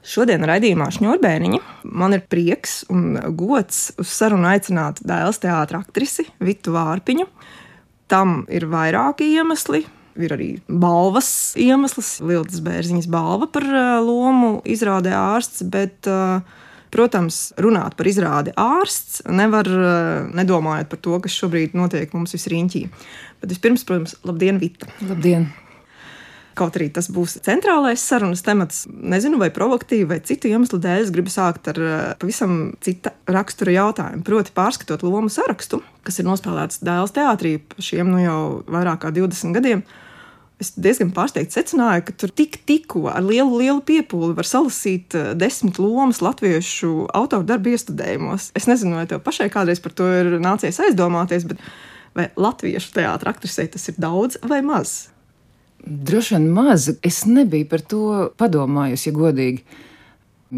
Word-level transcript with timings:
Šodien 0.00 0.40
raidījumā 0.48 0.86
Šņurbēniņa 0.96 1.58
man 2.00 2.16
ir 2.16 2.22
prieks 2.32 2.86
un 2.92 3.18
gods 3.36 3.90
uz 4.00 4.08
sarunu 4.08 4.48
aicināt 4.48 5.02
dēls 5.04 5.42
teātra 5.42 5.82
aktrisi 5.84 6.24
Vitu 6.40 6.72
Vārpiņu. 6.72 7.26
Tam 8.10 8.40
ir 8.48 8.64
vairāki 8.70 9.28
iemesli. 9.36 9.84
Ir 10.20 10.32
arī 10.34 10.48
balvas 10.66 11.52
iemesls, 11.60 12.16
Viltas 12.24 12.64
Bērziņas 12.64 13.06
balva 13.12 13.46
par 13.52 13.68
lomu 14.02 14.56
izrādē 14.68 15.12
ārsts, 15.14 15.62
bet, 15.70 16.08
protams, 16.90 17.38
runāt 17.60 17.94
par 17.96 18.10
izrādi 18.10 18.56
ārsts 18.58 19.22
nevar 19.30 19.68
nedomājot 20.34 20.90
par 20.90 21.04
to, 21.04 21.20
kas 21.22 21.38
šobrīd 21.44 21.76
notiek 21.78 22.12
mums 22.16 22.34
visriņķī. 22.36 22.86
Bet 23.44 23.54
vispirms, 23.54 23.86
protams, 23.86 24.18
labdien, 24.26 24.58
Vita! 24.60 24.90
Labdien! 25.06 25.52
Kaut 26.60 26.76
arī 26.76 26.90
tas 26.92 27.06
būs 27.08 27.38
centrālais 27.46 28.02
sarunas 28.04 28.42
temats, 28.44 28.82
nezinu, 28.90 29.38
vai 29.40 29.48
provokatīvi, 29.54 30.08
vai 30.10 30.18
citu 30.28 30.50
iemeslu 30.50 30.76
dēļ, 30.82 31.06
es 31.06 31.12
gribu 31.14 31.32
sākt 31.32 31.70
ar 31.72 31.78
eh, 31.80 31.94
pavisam 32.20 32.74
cita 32.84 33.14
rakstura 33.30 33.72
jautājumu. 33.72 34.20
Proti, 34.26 34.52
pārskatot 34.52 35.00
lomu 35.06 35.32
sarakstu, 35.32 35.80
kas 36.04 36.20
ir 36.20 36.28
nospēlēts 36.28 36.82
dēls 36.84 37.14
teātrī 37.16 37.54
šiem 37.80 38.10
nu 38.12 38.20
jau 38.20 38.40
vairāk 38.68 39.06
kā 39.06 39.12
20 39.16 39.56
gadiem. 39.56 39.84
Es 40.60 40.74
diezgan 40.76 41.14
pārsteigts 41.16 41.56
secināju, 41.56 42.02
ka 42.10 42.14
tur 42.20 42.34
tik 42.36 42.58
tikko 42.68 43.06
ar 43.08 43.24
lielu, 43.24 43.62
lielu 43.62 43.80
piepūli 43.80 44.36
var 44.36 44.48
salasīt 44.48 45.16
eh, 45.16 45.30
desmit 45.40 45.80
lomas 45.80 46.20
latviešu 46.20 47.06
autoru 47.16 47.48
darbu 47.48 47.72
iestudējumos. 47.72 48.50
Es 48.58 48.68
nezinu, 48.68 48.98
vai 49.00 49.06
tev 49.08 49.24
pašai 49.24 49.48
kādreiz 49.54 49.80
par 49.80 49.96
to 49.96 50.10
ir 50.18 50.36
nācies 50.44 50.82
aizdomāties, 50.84 51.48
bet 51.48 51.64
vai 52.12 52.28
latviešu 52.36 52.92
teātris 52.98 53.32
aktrisei 53.32 53.72
tas 53.72 53.88
ir 53.88 53.96
daudz 53.96 54.36
vai 54.44 54.60
maz? 54.66 54.98
Droši 55.84 56.36
vien 56.36 56.50
maz. 56.52 56.88
Es 57.02 57.22
nebiju 57.28 57.68
par 57.70 57.80
to 57.80 58.02
padomājusi, 58.40 59.08
ja 59.10 59.16
godīgi. 59.16 59.64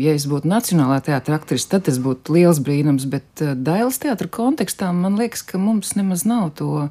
Ja 0.03 0.15
es 0.17 0.25
būtu 0.25 0.49
nacionālā 0.49 1.03
teātris, 1.05 1.37
aktris, 1.37 1.67
tad 1.69 1.85
tas 1.85 1.99
būtu 2.01 2.33
liels 2.33 2.63
brīnums, 2.65 3.05
bet 3.13 3.43
uh, 3.45 3.53
Dailas 3.53 4.01
teātra 4.01 4.31
kontekstā 4.33 4.89
man 4.97 5.19
liekas, 5.21 5.45
ka 5.45 5.61
mums 5.61 5.93
nemaz 5.99 6.25
nav 6.25 6.55
to 6.57 6.87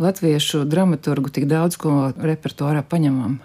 latviešu 0.00 0.62
dramaturgu 0.64 1.28
tik 1.34 1.44
daudz, 1.50 1.76
ko 1.76 2.08
repertuārā 2.16 2.80
paņemam. 2.88 3.36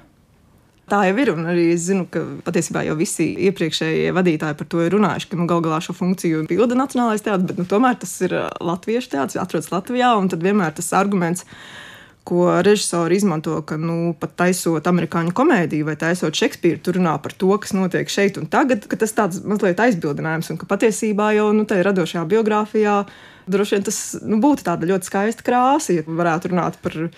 Tā 0.88 1.00
jau 1.08 1.16
ir, 1.20 1.30
arī 1.48 1.70
es 1.74 1.86
zinu, 1.88 2.06
ka 2.12 2.22
patiesībā 2.44 2.84
jau 2.88 2.96
visi 3.00 3.30
iepriekšējie 3.48 4.12
vadītāji 4.16 4.58
par 4.60 4.68
to 4.72 4.82
ir 4.84 4.92
runājuši, 4.96 5.30
ka 5.32 5.40
nu, 5.40 5.48
gal 5.52 5.64
galā 5.64 5.80
šo 5.84 5.96
funkciju 5.96 6.44
pilda 6.50 6.76
Nacionālais 6.78 7.24
teātris, 7.24 7.48
bet 7.50 7.62
nu, 7.62 7.68
tomēr 7.68 7.96
tas 8.00 8.14
ir 8.24 8.36
uh, 8.40 8.50
latviešu 8.64 9.14
teātris, 9.16 9.40
atrodas 9.42 9.72
Latvijā, 9.72 10.12
tad 10.32 10.44
vienmēr 10.44 10.76
tas 10.76 10.92
arguments 10.96 11.48
ko 12.24 12.48
režisori 12.64 13.18
izmanto, 13.20 13.58
ka 13.68 13.76
nu, 13.80 14.14
pat 14.20 14.38
taisot 14.40 14.88
amerikāņu 14.88 15.34
komēdiju 15.36 15.90
vai 15.90 15.98
taisot 16.00 16.38
Šekspīru, 16.40 16.80
tur 16.84 16.98
runā 17.00 17.18
par 17.24 17.36
to, 17.36 17.52
kas 17.60 17.76
notiek 17.76 18.12
šeit 18.12 18.40
un 18.40 18.48
tagad, 18.52 18.88
ka 18.88 19.00
tas 19.00 19.16
tāds 19.16 19.42
mazliet 19.44 19.82
aizbildinājums 19.84 20.54
un 20.54 20.60
ka 20.62 20.70
patiesībā 20.70 21.34
jau 21.36 21.50
nu, 21.56 21.68
tajā 21.68 21.84
radošajā 21.90 22.26
biogrāfijā 22.32 22.98
droši 23.52 23.76
vien 23.76 23.88
tas 23.90 24.00
nu, 24.24 24.40
būtu 24.44 24.64
tāda 24.68 24.88
ļoti 24.88 25.10
skaista 25.10 25.46
krāsa, 25.46 25.98
ja 25.98 26.06
varētu 26.08 26.54
runāt 26.54 26.80
par 26.84 26.96
viņu 26.96 27.12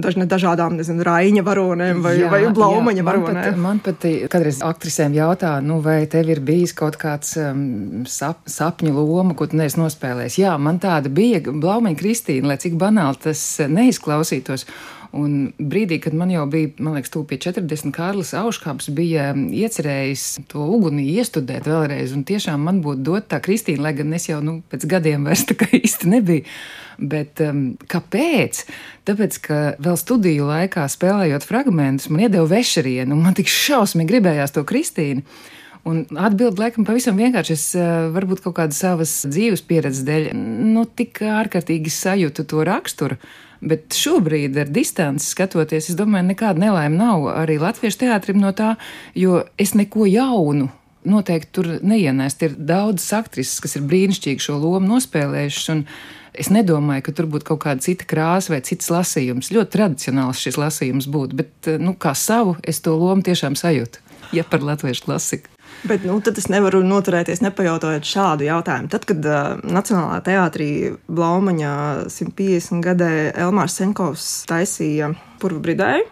dažne, 0.00 0.26
dažādām, 0.26 0.74
nezinu, 0.78 1.04
raiņa 1.06 1.44
varonēm 1.46 2.00
vai, 2.04 2.14
jā, 2.18 2.30
vai 2.32 2.40
blaumaņa 2.54 3.00
jā, 3.00 3.06
varonēm. 3.06 3.36
Man 3.36 3.44
pat, 3.44 3.60
man 3.64 3.82
pat 3.84 4.06
kādreiz 4.32 4.58
aktrisēm 4.66 5.14
jautā, 5.14 5.54
nu, 5.64 5.78
vai 5.84 6.00
tev 6.10 6.32
ir 6.34 6.42
bijis 6.44 6.74
kaut 6.76 6.98
kāds 7.00 7.36
um, 7.40 8.02
sap, 8.10 8.42
sapņu 8.50 8.94
loma, 8.96 9.36
ko 9.38 9.46
tu 9.50 9.60
neesi 9.60 9.78
nospēlējis. 9.80 10.40
Jā, 10.42 10.56
man 10.58 10.80
tāda 10.82 11.12
bija 11.14 11.44
blaumaņa 11.46 12.00
Kristīna, 12.00 12.52
lai 12.52 12.58
cik 12.62 12.78
banāli 12.80 13.22
tas 13.28 13.44
neizklausītos. 13.70 14.66
Un 15.14 15.52
brīdī, 15.62 16.00
kad 16.02 16.14
man 16.18 16.32
jau 16.32 16.42
bija, 16.50 16.72
man 16.82 16.96
liekas, 16.96 17.12
tūp 17.14 17.28
pie 17.30 17.38
40, 17.38 17.92
Kārlis 17.94 18.32
Auškāps 18.34 18.88
bija 18.96 19.28
um, 19.30 19.44
iecerējis 19.54 20.24
to 20.50 20.64
uguni 20.74 21.04
iestudēt 21.12 21.68
vēlreiz, 21.70 22.16
un 22.16 22.24
tiešām 22.26 22.64
man 22.66 22.80
būtu 22.82 23.04
dot 23.06 23.28
tā 23.30 23.38
Kristīna, 23.44 23.86
lai 23.86 23.92
gan 23.94 24.10
es 24.16 24.26
jau, 24.26 24.40
nu, 24.42 24.56
pēc 24.72 24.88
gadiem 24.90 25.24
vairs 25.28 25.46
tā 25.46 25.58
kā 25.60 25.70
īsti 25.78 26.10
nebiju. 26.10 26.48
Bet 26.98 27.42
um, 27.46 27.62
kāpēc? 27.90 28.64
Tāpēc, 29.06 29.38
ka 29.44 29.60
vēl 29.82 29.98
studiju 30.00 30.48
laikā 30.50 30.88
spēlējot 30.90 31.46
fragmentus, 31.46 32.10
man 32.10 32.26
iedeva 32.26 32.48
vešerienu, 32.50 33.14
un 33.14 33.22
man 33.28 33.38
tik 33.38 33.50
šausmīgi 33.50 34.16
gribējās 34.16 34.56
to 34.56 34.66
Kristīnu. 34.66 35.22
Un 35.84 36.04
atbildi, 36.16 36.62
laikam, 36.62 36.86
pavisam 36.88 37.18
vienkārši. 37.20 37.56
Es 37.56 37.64
uh, 37.76 38.06
varbūt 38.14 38.40
kaut 38.46 38.56
kādas 38.56 38.78
savas 38.80 39.10
dzīves 39.28 39.64
pieredzes 39.68 40.06
dēļ, 40.06 40.30
nu, 40.72 40.86
tik 40.88 41.20
ārkārtīgi 41.28 41.92
sajūtu 41.92 42.46
to 42.48 42.64
raksturu. 42.64 43.18
Bet 43.64 43.96
šobrīd, 43.96 44.56
ar 44.60 44.70
distanci 44.72 45.28
skatoties, 45.28 45.90
es 45.92 45.96
domāju, 45.96 46.28
nekāda 46.32 46.60
nelaime 46.66 46.96
nav 46.98 47.28
arī 47.32 47.56
latviešu 47.60 48.02
teātrim 48.02 48.40
no 48.40 48.52
tā, 48.56 48.74
jo 49.16 49.42
es 49.60 49.72
neko 49.76 50.08
jaunu 50.08 50.68
noteikti 51.08 51.52
tur 51.52 51.70
neienēst. 51.84 52.44
Ir 52.44 52.58
daudz 52.58 53.06
aktrises, 53.16 53.60
kas 53.64 53.76
ir 53.78 53.86
brīnišķīgi 53.88 54.44
šo 54.44 54.58
lomu 54.60 54.88
nospēlējušas. 54.94 55.84
Es 56.34 56.50
nedomāju, 56.50 57.04
ka 57.06 57.14
tur 57.14 57.28
būtu 57.30 57.52
kaut 57.52 57.62
kāda 57.62 57.84
cita 57.84 58.08
krāsa 58.10 58.56
vai 58.56 58.62
cits 58.66 58.90
lasījums. 58.90 59.52
Ļoti 59.54 59.76
tradicionāls 59.76 60.40
šis 60.42 60.58
lasījums 60.58 61.08
būtu, 61.12 61.38
bet 61.38 61.70
nu, 61.80 61.94
kā 61.94 62.16
savu 62.18 62.56
es 62.64 62.82
to 62.84 62.96
lomu 62.98 63.24
tiešām 63.24 63.56
sajūtu. 63.60 64.02
Ja 64.34 64.42
par 64.48 64.64
latviešu 64.66 65.06
klasiku. 65.06 65.52
Bet 65.84 66.04
nu, 66.08 66.16
tad 66.24 66.38
es 66.40 66.46
nevaru 66.48 66.80
noturēties, 66.86 67.42
nepajautājot 67.44 68.06
šādu 68.08 68.46
jautājumu. 68.46 68.88
Tad, 68.92 69.04
kad 69.08 69.26
uh, 69.28 69.58
Nacionālā 69.68 70.22
teātrī 70.24 70.68
Blaumaņā 71.12 71.74
150 72.08 72.80
gadē 72.84 73.10
Elmārs 73.44 73.76
Senkovs 73.80 74.28
taisīja 74.48 75.10
Purvu 75.42 75.60
Bridēju, 75.66 76.06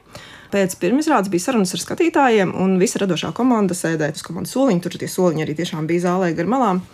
pēc 0.52 0.76
pirmizrādes 0.82 1.32
bija 1.32 1.46
sarunas 1.46 1.72
ar 1.72 1.80
skatītājiem, 1.86 2.52
un 2.60 2.76
visa 2.82 3.00
radošā 3.00 3.32
komanda 3.36 3.76
sēdēja 3.76 4.18
uz 4.18 4.26
komandas 4.26 4.52
soliņa. 4.58 4.84
Tur 4.84 5.00
tie 5.00 5.08
soliņi 5.08 5.46
arī 5.46 5.56
tiešām 5.62 5.88
bija 5.88 6.04
zālē 6.10 6.34
gar 6.36 6.52
malām. 6.52 6.84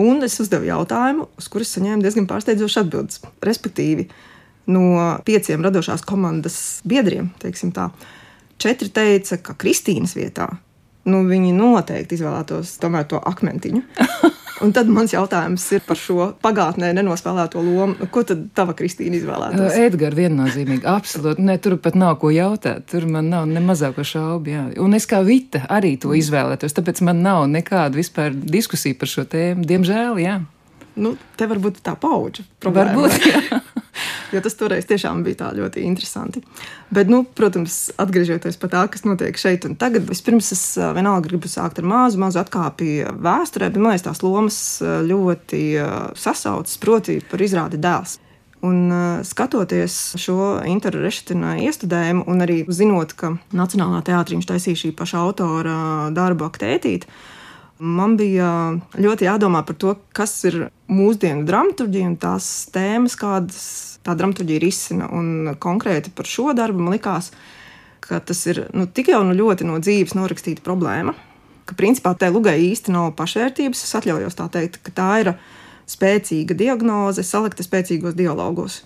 Un 0.00 0.24
es 0.26 0.40
uzdevu 0.42 0.66
jautājumu, 0.70 1.28
uz 1.38 1.52
kurus 1.52 1.76
saņēmu 1.76 2.02
diezgan 2.02 2.24
pārsteidzošas 2.30 2.86
atbildes. 2.86 3.20
Respektīvi, 3.44 4.08
no 4.72 5.20
pieciem 5.28 5.62
radošās 5.62 6.02
komandas 6.08 6.56
biedriem, 6.88 7.34
teiksim 7.42 7.76
tā, 7.76 7.90
četri 8.58 8.88
teica, 8.88 9.38
ka 9.44 9.60
Kristīnas 9.60 10.16
vietā 10.16 10.48
nu, 11.10 11.24
viņi 11.28 11.52
noteikti 11.56 12.18
izvēlētos 12.18 12.78
tomēr 12.82 13.08
to 13.10 13.20
akmentiņu. 13.20 13.84
Un 14.62 14.70
tad 14.72 14.88
mans 14.88 15.10
jautājums 15.12 15.64
ir 15.74 15.82
par 15.84 15.98
šo 15.98 16.28
pagātnē 16.42 16.92
nenospēlēto 16.94 17.60
lomu. 17.60 17.96
Nu, 17.98 18.06
ko 18.12 18.22
tad 18.26 18.46
tava 18.56 18.72
Kristīna 18.78 19.18
izvēlētos? 19.18 19.74
Edgars 19.82 20.16
viennozīmīgi, 20.16 20.86
absolūti. 20.88 21.42
Ne, 21.44 21.58
tur 21.60 21.74
pat 21.82 21.98
nav 21.98 22.16
ko 22.22 22.30
jautāt. 22.32 22.86
Tur 22.92 23.08
man 23.10 23.32
nav 23.32 23.48
ne 23.50 23.60
mazāko 23.64 24.06
šaubu. 24.06 24.54
Jā. 24.54 24.64
Un 24.80 24.94
es 24.96 25.08
kā 25.10 25.24
Vita 25.26 25.64
arī 25.74 25.96
to 26.00 26.14
izvēlētos. 26.16 26.76
Tāpēc 26.78 27.02
man 27.04 27.24
nav 27.26 27.48
nekāda 27.50 27.98
vispār 27.98 28.32
diskusija 28.32 28.96
par 29.00 29.10
šo 29.10 29.26
tēmu. 29.28 29.66
Diemžēl, 29.68 30.22
jā. 30.22 30.38
Nu, 30.94 31.16
te 31.34 31.50
varbūt 31.50 31.82
tā 31.82 31.98
paudža. 31.98 32.46
Varbūt, 32.62 33.18
jā. 33.26 33.64
jo 34.34 34.42
tas 34.44 34.56
toreiz 34.58 34.88
tiešām 34.90 35.22
bija 35.26 35.52
ļoti 35.56 35.84
interesanti. 35.86 36.42
Bet, 36.94 37.10
nu, 37.12 37.22
protams, 37.24 37.88
atgriežoties 38.00 38.58
pie 38.60 38.70
tā, 38.72 38.84
kas 38.90 39.06
notiek 39.06 39.38
šeit 39.40 39.66
un 39.68 39.78
tagad, 39.80 40.06
vispirms 40.10 40.52
es 40.54 40.64
vienalga 40.78 41.28
gribu 41.28 41.50
sākt 41.50 41.80
ar 41.80 41.88
mazu, 41.88 42.20
mazu 42.22 42.42
atkāpi 42.42 43.04
vēsturē, 43.14 43.70
bet 43.70 43.80
man 43.80 43.94
liekas, 43.94 44.06
tās 44.08 44.22
lomas 44.26 44.58
ļoti 44.82 45.62
sasaucas, 46.18 46.78
proti, 46.82 47.20
par 47.30 47.42
izrādi 47.44 47.80
dēls. 47.80 48.18
Un, 48.64 48.88
skatoties 49.28 50.14
šo 50.16 50.54
interreština 50.64 51.58
iestudējumu, 51.66 52.24
un 52.32 52.40
arī 52.40 52.62
zinot, 52.72 53.12
ka 53.12 53.34
Nacionālā 53.52 54.00
teātrī 54.06 54.38
viņš 54.38 54.48
taisīja 54.48 54.80
šī 54.80 54.92
paša 54.96 55.20
autora 55.20 55.74
darbu 56.16 56.46
aktētīt, 56.48 57.04
man 57.84 58.16
bija 58.16 58.48
ļoti 58.96 59.28
jādomā 59.28 59.60
par 59.68 59.76
to, 59.76 59.92
kas 60.16 60.32
ir 60.48 60.70
mūsdienu 60.88 61.44
dramaturgija 61.44 62.08
un 62.08 62.16
tās 62.20 62.46
tēmas, 62.72 63.18
kādas 63.20 63.93
tā 64.04 64.14
dramaturgija 64.18 64.62
risina. 64.62 65.08
Un 65.12 65.54
konkrēti 65.60 66.12
par 66.14 66.28
šo 66.28 66.52
darbu 66.56 66.84
man 66.84 66.96
likās, 66.96 67.32
ka 68.04 68.20
tas 68.20 68.40
ir 68.50 68.66
nu, 68.76 68.86
tik 68.86 69.12
jau 69.14 69.22
nu 69.26 69.36
ļoti 69.36 69.66
no 69.68 69.80
dzīves 69.80 70.16
norakstīta 70.18 70.64
problēma, 70.64 71.16
ka 71.64 71.76
principā 71.78 72.12
tai 72.18 72.30
lugai 72.34 72.58
īsti 72.68 72.92
nav 72.94 73.14
pašvērtības. 73.18 73.84
Es 73.86 73.98
atļaujos 74.00 74.36
tā 74.40 74.48
teikt, 74.52 74.82
ka 74.84 74.94
tā 74.94 75.10
ir 75.24 75.34
spēcīga 75.90 76.56
diagnoze, 76.56 77.24
salikta 77.24 77.64
spēcīgos 77.64 78.16
dialogos. 78.16 78.82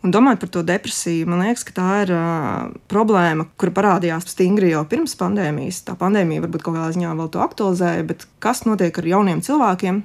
Un 0.00 0.14
domājot 0.14 0.40
par 0.40 0.50
to 0.54 0.62
depresiju, 0.64 1.26
man 1.28 1.42
liekas, 1.44 1.62
ka 1.68 1.74
tā 1.76 1.88
ir 2.06 2.12
uh, 2.16 2.70
problēma, 2.88 3.44
kur 3.60 3.68
parādījās 3.76 4.30
stingri 4.32 4.70
jau 4.70 4.80
pirms 4.88 5.12
pandēmijas. 5.20 5.82
Tā 5.84 5.92
pandēmija 6.00 6.46
varbūt 6.46 6.64
kaut 6.64 6.78
kādā 6.78 6.94
ziņā 6.96 7.10
vēl 7.18 7.28
to 7.34 7.42
aktualizēja, 7.44 8.06
bet 8.08 8.24
kas 8.40 8.64
notiek 8.64 8.96
ar 8.96 9.10
jauniem 9.10 9.42
cilvēkiem? 9.44 10.00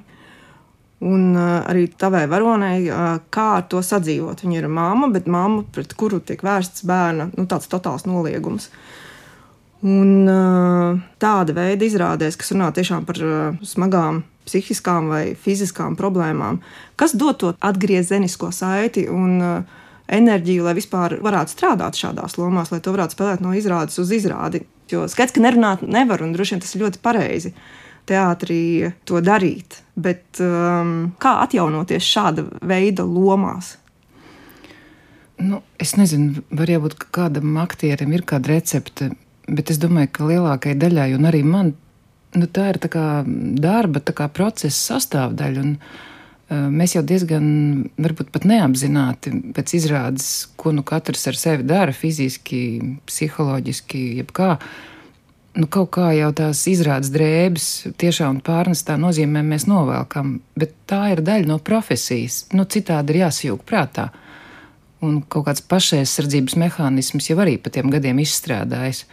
Un 1.04 1.34
uh, 1.36 1.60
arī 1.68 1.90
tavai 1.92 2.24
varonei, 2.30 2.86
uh, 2.88 3.18
kā 3.28 3.46
ar 3.58 3.66
to 3.68 3.82
sadzīvot. 3.84 4.40
Viņa 4.40 4.62
ir 4.62 4.68
māma, 4.72 5.10
bet 5.12 5.26
māma, 5.28 5.60
pret 5.72 5.92
kuru 5.98 6.22
tiek 6.24 6.40
vērsts 6.44 6.86
bērna 6.88 7.28
nu, 7.34 7.44
tāds 7.50 7.68
totāls 7.68 8.06
noliegums. 8.08 8.70
Un 9.84 10.24
uh, 10.24 10.96
tāda 11.20 11.52
veida 11.56 11.84
izrādēs, 11.84 12.38
kas 12.40 12.54
runā 12.54 12.70
tiešām 12.72 13.04
par 13.04 13.20
uh, 13.20 13.58
smagām 13.60 14.22
psihiskām 14.46 15.10
vai 15.12 15.24
fiziskām 15.36 15.98
problēmām, 15.98 16.62
kas 16.96 17.12
dod 17.18 17.42
to 17.42 17.52
atgriezenisko 17.60 18.48
saiti 18.54 19.04
un 19.12 19.36
uh, 19.42 19.80
enerģiju, 20.08 20.64
lai 20.64 20.76
vispār 20.78 21.18
varētu 21.22 21.52
strādāt 21.52 21.98
šādās 21.98 22.38
lomās, 22.40 22.72
lai 22.72 22.80
to 22.80 22.94
varētu 22.94 23.18
spēlēt 23.18 23.42
no 23.44 23.52
izrādes 23.58 23.98
uz 24.00 24.12
izrādi. 24.14 24.64
Jo 24.90 25.04
skaidrs, 25.10 25.34
ka 25.34 25.42
nerunāt 25.42 25.82
nevar, 25.82 26.22
un 26.22 26.32
droši 26.32 26.54
vien 26.54 26.62
tas 26.62 26.72
ir 26.76 26.86
ļoti 26.86 27.02
pareizi 27.02 27.52
teātrī 28.08 28.92
to 29.08 29.20
darīt. 29.24 29.80
Bet 29.96 30.40
um, 30.44 31.12
kā 31.22 31.38
atjaunoties 31.44 32.04
šāda 32.04 32.46
veida 32.66 33.06
lomās? 33.06 33.76
Nu, 35.36 35.60
es 35.80 35.94
nezinu, 36.00 36.42
varbūt 36.56 36.96
kādam 37.12 37.58
aktierim 37.60 38.14
ir 38.16 38.24
kāda 38.28 38.54
recepte, 38.54 39.10
bet 39.48 39.72
es 39.72 39.80
domāju, 39.80 40.12
ka 40.16 40.28
lielākajai 40.30 40.78
daļai, 40.80 41.10
un 41.16 41.28
arī 41.28 41.42
man, 41.44 41.74
nu, 42.36 42.48
tā 42.48 42.70
ir 42.72 42.80
tā 42.80 42.90
kā 42.92 43.06
darba, 43.60 44.00
tā 44.00 44.16
kā 44.16 44.30
procesa 44.32 44.94
sastāvdaļa. 44.94 45.64
Un, 45.64 45.74
uh, 45.76 46.68
mēs 46.72 46.96
jau 46.96 47.04
diezgan, 47.04 47.46
varbūt 48.00 48.32
pat 48.32 48.48
neapzināti 48.48 49.34
pēc 49.56 49.76
izrādes, 49.80 50.30
ko 50.56 50.72
nu 50.76 50.84
katrs 50.86 51.26
ar 51.28 51.40
sevi 51.40 51.68
dara, 51.68 51.92
fiziski, 51.92 52.62
psiholoģiski, 53.08 54.02
jebkā. 54.22 54.50
Nu, 55.56 55.66
kaut 55.72 55.90
kā 55.96 56.10
jau 56.16 56.30
tās 56.36 56.62
izrādes 56.70 57.10
drēbes, 57.14 57.66
tiešām 58.00 58.40
pārnestā 58.44 58.96
nozīmē 59.00 59.42
mēs 59.46 59.66
novelkam, 59.68 60.38
bet 60.58 60.74
tā 60.90 61.06
ir 61.14 61.22
daļa 61.24 61.48
no 61.48 61.58
profesijas. 61.64 62.44
Nu, 62.56 62.66
citādi 62.68 63.14
ir 63.14 63.24
jāsajūg 63.24 63.64
prātā. 63.68 64.10
Un 65.04 65.20
kaut 65.28 65.46
kāds 65.48 65.64
pašaizsardzības 65.68 66.56
mehānisms 66.60 67.28
jau 67.30 67.38
arī 67.44 67.56
pa 67.60 67.72
tiem 67.72 67.92
gadiem 67.92 68.20
izstrādājis. 68.22 69.04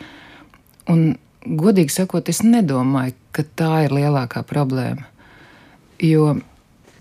Un, 0.92 1.14
godīgi 1.44 1.96
sakot, 1.96 2.32
es 2.32 2.42
nedomāju, 2.46 3.16
ka 3.36 3.46
tā 3.60 3.72
ir 3.88 3.96
lielākā 3.96 4.44
problēma. 4.48 5.08
Jo 6.04 6.34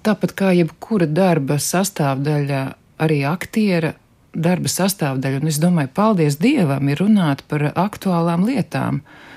tāpat 0.06 0.36
kā 0.38 0.52
jebkura 0.54 1.08
darba 1.10 1.58
sastāvdaļa, 1.62 2.62
arī 3.02 3.22
aktiera 3.26 3.94
darba 4.32 4.70
sastāvdaļa, 4.70 5.42
un 5.42 5.50
es 5.50 5.58
domāju, 5.62 5.90
paldies 5.94 6.38
Dievam, 6.42 6.88
ir 6.90 7.02
runāt 7.02 7.42
par 7.50 7.70
aktuālām 7.70 8.46
lietām. 8.48 9.02
Uh, 9.02 9.31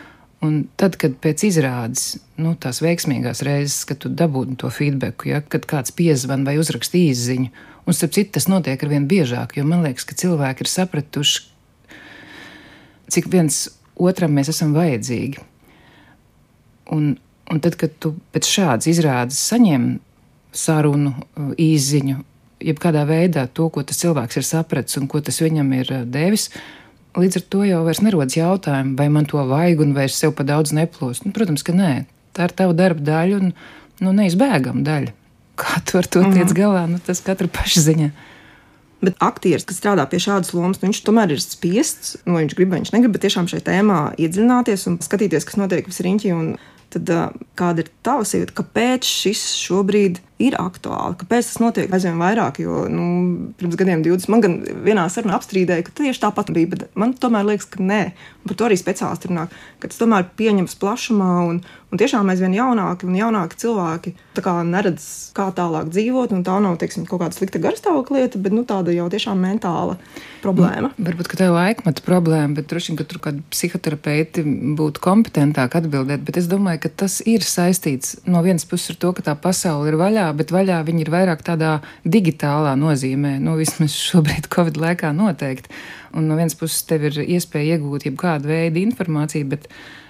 Un 0.46 0.66
tad, 0.78 0.98
kad 1.00 1.16
pēc 1.24 1.46
izrādes, 1.48 2.18
nu, 2.42 2.54
tās 2.60 2.82
veiksmīgās 2.84 3.42
reizes, 3.48 3.86
kad 3.88 4.02
tu 4.04 4.12
dabūji 4.12 4.58
to 4.62 4.70
feedback, 4.74 5.26
ja, 5.30 5.40
kad 5.42 5.66
kāds 5.70 5.96
piezvan 5.96 6.44
vai 6.48 6.58
uzraksta 6.62 7.00
īsiņu, 7.00 7.52
un 7.86 7.96
starp 7.96 8.16
citu 8.18 8.36
tas 8.38 8.50
notiek 8.52 8.82
ar 8.84 8.92
vien 8.92 9.08
biežāk, 9.10 9.56
jo 9.58 9.66
man 9.68 9.86
liekas, 9.86 10.06
ka 10.08 10.18
cilvēki 10.20 10.66
ir 10.66 10.72
sapratuši, 10.72 11.46
cik 13.16 13.30
viens 13.32 13.64
otram 13.96 14.36
mēs 14.36 14.52
esam 14.52 14.76
vajadzīgi. 14.76 15.42
Un, 16.94 17.16
un 17.50 17.64
tad, 17.64 17.80
kad 17.82 17.96
tu 18.02 18.14
pēc 18.36 18.50
šādas 18.50 18.90
izrādes 18.92 19.40
saņem 19.50 19.96
sarunu, 20.56 21.16
īsiņu, 21.62 22.20
jebkādā 22.66 23.04
veidā 23.08 23.46
to, 23.52 23.70
ko 23.70 23.84
tas 23.88 24.00
cilvēks 24.02 24.40
ir 24.40 24.48
sapratis 24.48 25.00
un 25.00 25.10
ko 25.12 25.22
tas 25.24 25.42
viņam 25.44 25.72
ir 25.80 25.92
devis, 26.12 26.50
Līdz 27.16 27.40
ar 27.40 27.44
to 27.48 27.64
jau 27.64 27.82
nerodas 28.04 28.36
jautājumi, 28.36 28.96
vai 29.00 29.08
man 29.10 29.28
to 29.30 29.40
vajag 29.40 29.82
un 29.86 29.94
vai 29.96 30.10
es 30.10 30.18
sev 30.20 30.34
pa 30.36 30.44
daudz 30.44 30.74
neplūstu. 30.76 31.30
Nu, 31.30 31.36
protams, 31.36 31.64
ka 31.64 31.72
nē, 31.76 32.06
tā 32.36 32.50
ir 32.50 32.56
tava 32.60 32.76
darba 32.76 33.02
daļa 33.08 33.40
un 33.40 33.54
nu, 34.04 34.12
neizbēgama 34.12 34.84
daļa. 34.84 35.14
Kā 35.56 35.80
tu 35.88 35.98
ar 35.98 36.08
to 36.08 36.20
mm 36.20 36.26
-hmm. 36.26 36.36
tiec 36.36 36.52
galā, 36.58 36.88
nu, 36.92 37.00
tas 37.00 37.22
katra 37.24 37.48
paša 37.48 37.82
ziņa. 37.88 38.10
Bet 39.02 39.16
aktieris, 39.20 39.66
kas 39.66 39.80
strādā 39.80 40.06
pie 40.10 40.20
šādas 40.20 40.54
lomas, 40.54 40.82
nu, 40.82 40.90
viņš 40.90 41.04
tomēr 41.06 41.32
ir 41.32 41.40
spiests, 41.40 42.18
nu, 42.26 42.36
viņš 42.36 42.56
grib, 42.56 42.74
viņš 42.74 42.92
negrib, 42.92 43.12
bet 43.12 43.22
tiešām 43.22 43.48
šajā 43.48 43.64
tēmā 43.64 44.16
iedziļināties 44.18 44.88
un 44.88 45.00
skatīties, 45.00 45.46
kas 45.46 45.56
notiek 45.56 45.88
visriņķī. 45.88 46.58
Tad 46.90 47.10
kāda 47.56 47.80
ir 47.80 47.90
tava 48.04 48.24
sajūta, 48.24 48.54
kāpēc 48.56 49.04
šis 49.04 49.56
šobrīd 49.58 50.20
ir 50.35 50.35
aktuāli. 50.60 51.16
Kāpēc 51.22 51.48
tas 51.48 51.62
notiek 51.64 51.94
aizvien 51.96 52.20
vairāk? 52.20 52.60
Jo 52.60 52.84
nu, 52.92 53.06
pirms 53.60 53.78
gadiem, 53.80 54.04
20, 54.04 54.32
man 54.34 54.44
gan 54.44 54.58
vienā 54.84 55.06
sarunā 55.12 55.38
apstrīdēja, 55.40 55.86
ka 55.88 55.96
tieši 56.02 56.24
tāpat 56.26 56.52
bija, 56.56 56.74
bet 56.74 56.86
man 57.00 57.16
tomēr 57.16 57.48
liekas, 57.48 57.70
ka 57.72 57.84
nē. 57.84 58.02
Un 58.44 58.52
par 58.52 58.60
to 58.60 58.68
arī 58.68 58.78
speciālisti 58.80 59.32
runā, 59.32 59.48
ka 59.80 59.92
tas 59.92 60.02
tomēr 60.02 60.28
pieņems 60.36 60.76
plašumā 60.82 61.32
un, 61.48 61.62
un 61.64 62.02
tiešām 62.02 62.28
aizvien 62.34 62.56
jaunāki 62.58 63.08
un 63.08 63.16
jaunāki 63.16 63.62
cilvēki 63.64 64.16
neredz, 64.68 65.06
kā 65.36 65.48
tālāk 65.56 65.88
dzīvot. 65.94 66.36
Tā 66.46 66.60
nav 66.60 66.76
teiksim, 66.82 67.08
kaut 67.08 67.24
kāda 67.24 67.38
slikta 67.38 67.62
garstāvokļa 67.64 68.20
lieta, 68.20 68.42
bet 68.44 68.56
nu, 68.56 68.66
tāda 68.68 68.92
jau 68.92 69.08
tiešām 69.12 69.40
mentāla 69.40 69.96
problēma. 70.44 70.92
Nu, 70.92 71.06
varbūt 71.08 71.32
tā 71.32 71.48
ir 71.48 71.56
laikmeta 71.56 72.04
problēma, 72.06 72.60
bet 72.60 72.68
droši 72.70 72.92
vien, 72.92 73.00
ka 73.00 73.08
tur 73.08 73.22
kādi 73.24 73.44
psihoterapeiti 73.54 74.44
būtu 74.78 75.04
kompetentāk 75.04 75.80
atbildēt. 75.80 76.26
Bet 76.28 76.42
es 76.42 76.50
domāju, 76.52 76.84
ka 76.84 76.92
tas 77.06 77.22
ir 77.26 77.46
saistīts 77.48 78.20
no 78.28 78.44
vienas 78.46 78.68
puses 78.68 78.94
ar 78.94 79.00
to, 79.02 79.14
ka 79.16 79.26
tā 79.32 79.38
pasaule 79.40 79.90
ir 79.90 80.00
vaļā 80.00 80.25
vaļā, 80.26 80.38
bet 80.38 80.52
vaļā 80.52 80.84
viņi 80.86 81.04
ir 81.06 81.12
vairāk 81.12 81.44
tādā 81.44 81.82
digitālā 82.04 82.76
nozīmē, 82.76 83.40
nu 83.40 83.58
vismaz 83.58 83.94
šobrīd 83.94 84.50
Covid 84.50 84.78
laikā 84.78 85.14
noteikti. 85.14 85.70
Un 86.16 86.28
no 86.28 86.36
vienas 86.36 86.56
puses 86.56 86.84
tev 86.84 87.06
ir 87.06 87.20
iespēja 87.26 87.78
iegūt 87.78 88.06
jebkādu 88.06 88.48
veidu 88.48 88.80
informāciju, 88.82 89.48
bet 89.50 89.68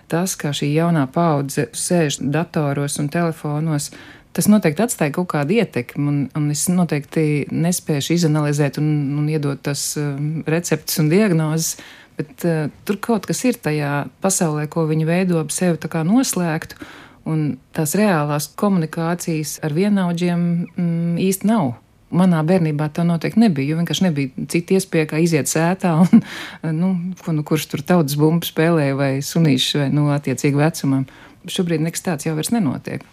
tas, 0.08 0.36
kā 0.36 0.54
šī 0.54 0.74
jaunā 0.74 1.08
paudze 1.12 1.70
sēž 1.74 2.20
datoros 2.22 3.00
un 3.00 3.10
telefonos, 3.10 3.92
tas 4.34 4.48
noteikti 4.48 4.84
atstāja 4.84 5.16
kaut 5.16 5.32
kādu 5.32 5.56
ietekmi, 5.56 6.08
un, 6.08 6.18
un 6.36 6.50
es 6.52 6.68
noteikti 6.70 7.48
nespēju 7.52 8.16
izanalizēt 8.16 8.78
un, 8.78 9.18
un 9.20 9.30
iedot 9.30 9.62
tas 9.62 9.96
uh, 9.98 10.16
receptes 10.46 11.00
un 11.02 11.10
diagnozes, 11.10 11.80
bet 12.20 12.46
uh, 12.46 12.68
tur 12.86 13.00
kaut 13.02 13.26
kas 13.26 13.42
ir 13.48 13.58
tajā 13.58 14.06
pasaulē, 14.22 14.68
ko 14.70 14.86
viņi 14.88 15.08
veido 15.08 15.42
ap 15.42 15.52
sevi 15.56 15.80
noslēgtu. 16.06 16.78
Un 17.26 17.56
tās 17.74 17.96
reālās 17.98 18.52
komunikācijas 18.60 19.58
ar 19.66 19.74
vienaudžiem 19.74 20.44
mm, 20.76 21.16
īsti 21.26 21.50
nav. 21.50 21.74
Manā 22.16 22.44
bērnībā 22.46 22.86
tā 22.94 23.04
noteikti 23.04 23.42
nebija, 23.42 23.74
jo 23.74 23.80
vienkārši 23.80 24.06
nebija 24.06 24.46
cita 24.52 24.76
iespēja, 24.78 25.08
kā 25.10 25.20
iziet 25.24 25.50
sētā 25.50 25.96
un, 26.04 26.22
nu, 26.82 26.92
ko, 27.24 27.34
nu, 27.36 27.44
kurš 27.48 27.66
tur 27.72 27.84
tautas 27.86 28.18
bumbu 28.22 28.46
spēlēja 28.48 29.00
vai 29.00 29.12
sunīšu 29.26 29.82
vai, 29.82 29.90
nu, 29.94 30.08
attiecīgi 30.14 30.62
vecumam. 30.62 31.10
Šobrīd 31.50 31.84
nekas 31.86 32.06
tāds 32.06 32.30
jau 32.30 32.38
vairs 32.38 32.54
nenotiek. 32.54 33.04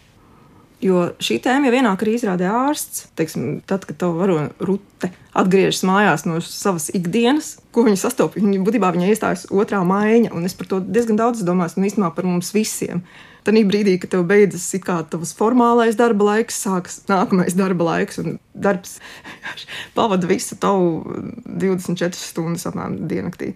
Jo 0.83 1.03
šī 1.23 1.37
tēma 1.45 1.69
jau 1.69 1.75
vienā 1.77 1.93
krīzē 1.99 2.25
izrādē 2.25 2.49
ārsts. 2.51 3.05
Teiksim, 3.19 3.61
tad, 3.71 3.85
kad 3.87 4.01
tava 4.01 4.17
varona 4.19 4.49
rute 4.59 5.13
atgriežas 5.39 5.85
mājās 5.87 6.25
no 6.27 6.41
savas 6.43 6.89
ikdienas, 6.91 7.55
ko 7.71 7.85
viņa 7.87 8.01
sastopas, 8.03 8.43
viņa 8.43 8.65
būtībā 8.67 8.91
viņa 8.97 9.13
iestājas 9.13 9.45
otrā 9.55 9.85
maiņa. 9.87 10.33
Un 10.35 10.49
es 10.49 10.57
par 10.59 10.67
to 10.73 10.81
diezgan 10.83 11.21
daudz 11.21 11.45
domāju, 11.47 11.79
un 11.79 11.87
īstenībā 11.87 12.11
par 12.17 12.27
mums 12.27 12.51
visiem. 12.57 13.05
Tad 13.47 13.55
brīdī, 13.67 13.97
kad 13.99 14.13
tev 14.13 14.25
beidzas 14.27 14.69
tavs 15.11 15.33
formālais 15.39 15.97
darba 15.99 16.29
laiks, 16.29 16.61
sākas 16.63 17.01
nākamais 17.09 17.57
darba 17.59 17.89
laiks, 17.89 18.19
un 18.23 18.39
darbs 18.55 18.99
pavada 19.97 20.27
visu 20.31 20.59
tavu 20.63 21.03
24 21.47 22.15
stundas 22.19 22.67
apmēram 22.71 23.07
diennaktī. 23.11 23.53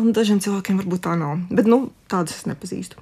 Un 0.00 0.12
dažiem 0.12 0.40
cilvēkiem 0.44 0.80
varbūt 0.80 1.04
tā 1.06 1.14
nav, 1.16 1.38
bet 1.54 1.68
nu, 1.70 1.86
tādas 2.10 2.40
es 2.40 2.48
nepazīstu. 2.50 3.00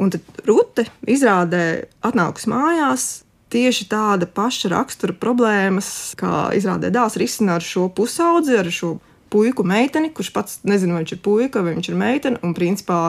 Un 0.00 0.12
tad 0.12 0.44
Rute 0.48 0.86
izrādē 1.08 1.88
atnākus 2.04 2.48
mājās. 2.50 3.10
Tieši 3.52 3.84
tāda 3.90 4.24
paša 4.24 4.70
rakstura 4.72 5.12
problēmas, 5.12 6.14
kā 6.16 6.48
izrādē 6.56 6.88
dēls 6.94 7.18
risina 7.20 7.58
ar 7.58 7.64
šo 7.66 7.90
pusaudzi, 7.92 8.56
ar 8.56 8.70
šo 8.72 8.94
puiku 9.32 9.64
meiteni, 9.68 10.08
kurš 10.12 10.30
pats 10.32 10.62
nezina, 10.68 10.96
vai 10.96 11.02
viņš 11.04 11.14
ir 11.16 11.20
puika 11.24 11.60
vai 11.64 11.74
viņš 11.76 11.90
ir 11.92 11.98
meitene. 12.00 12.40
Un 12.44 12.56
principā 12.56 13.02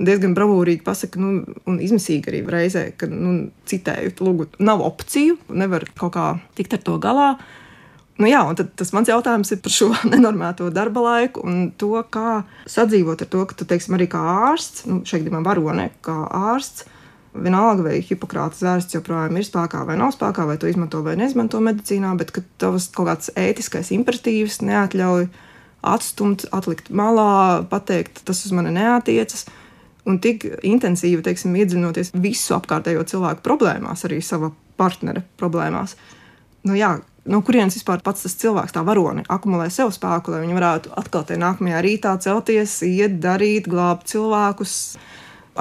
diezgan 0.00 0.32
bravūrīgi 0.36 0.84
pasakā, 0.84 1.20
nu, 1.20 1.58
un 1.68 1.78
izmisīgi 1.84 2.32
arī 2.32 2.42
reizē, 2.52 2.86
ka, 2.96 3.08
nu, 3.08 3.50
citēju, 3.68 4.16
lūgu, 4.24 4.48
nav 4.64 4.84
opciju, 4.84 5.38
nevar 5.52 5.86
kaut 5.96 6.16
kā 6.16 6.26
tikt 6.58 6.76
ar 6.76 6.84
to 6.88 6.96
galā. 7.02 7.30
Nu, 8.16 8.28
jā, 8.30 8.40
un 8.48 8.56
tas 8.56 8.92
mans 8.96 9.10
jautājums 9.10 9.50
ir 9.52 9.60
par 9.60 9.72
šo 9.74 9.90
nenormēto 10.12 10.70
darba 10.72 11.02
laiku 11.04 11.44
un 11.44 11.70
to, 11.76 11.92
kā 12.12 12.42
sadzīvot 12.70 13.24
ar 13.24 13.32
to, 13.32 13.44
ka 13.48 13.56
tu, 13.58 13.68
teiksim, 13.68 13.96
arī 13.98 14.08
kā 14.12 14.22
ārsts, 14.50 14.86
nu, 14.88 15.02
šeit 15.04 15.24
gadījumā 15.24 15.42
varonē, 15.44 15.90
kā 16.04 16.16
ārsts, 16.52 16.86
vienalga 17.36 17.84
vai 17.84 17.98
hipokrāta 18.00 18.56
zārsts 18.56 18.96
joprojām 18.96 19.36
ir 19.36 19.44
spēkā 19.44 19.82
vai 19.88 19.98
nav 20.00 20.14
spēkā, 20.14 20.46
vai 20.48 20.56
to 20.60 20.70
izmanto 20.70 21.02
vai 21.04 21.16
neizmanto 21.20 21.60
medicīnā, 21.60 22.14
bet 22.16 22.32
ka 22.32 22.44
tavs 22.62 22.88
kaut 22.94 23.10
kāds 23.10 23.32
ētiskais 23.36 23.92
imperatīvs 23.96 24.62
neatļauj 24.64 25.28
atstumt, 25.86 26.46
atlikt 26.56 26.88
malā, 26.88 27.66
pateikt, 27.70 28.22
tas 28.26 28.40
uz 28.46 28.54
mani 28.56 28.72
neatiecas. 28.74 29.46
Un 30.06 30.20
tik 30.22 30.46
intensīvi, 30.64 31.20
teiksim, 31.26 31.54
iedziļinoties 31.58 32.12
visu 32.22 32.54
apkārtējo 32.56 33.02
cilvēku 33.10 33.42
problēmās, 33.44 34.06
arī 34.06 34.20
sava 34.22 34.52
partnera 34.78 35.22
problēmās. 35.40 35.96
Nu, 36.66 36.76
jā, 36.78 36.94
no 37.26 37.42
kurienes 37.44 37.76
vispār 37.78 38.02
pats 38.04 38.24
tas 38.26 38.36
cilvēks, 38.40 38.74
tā 38.76 38.82
varoni, 38.86 39.24
akumulē 39.32 39.68
sev 39.72 39.92
spēku, 39.94 40.32
lai 40.32 40.42
viņi 40.44 40.56
varētu 40.56 40.94
atkal 41.00 41.26
tajā 41.26 41.42
nākamajā 41.42 41.82
rītā 41.84 42.14
celties, 42.22 42.78
iet, 42.86 43.18
darīt, 43.22 43.68
glābt 43.70 44.08
cilvēkus, 44.12 44.74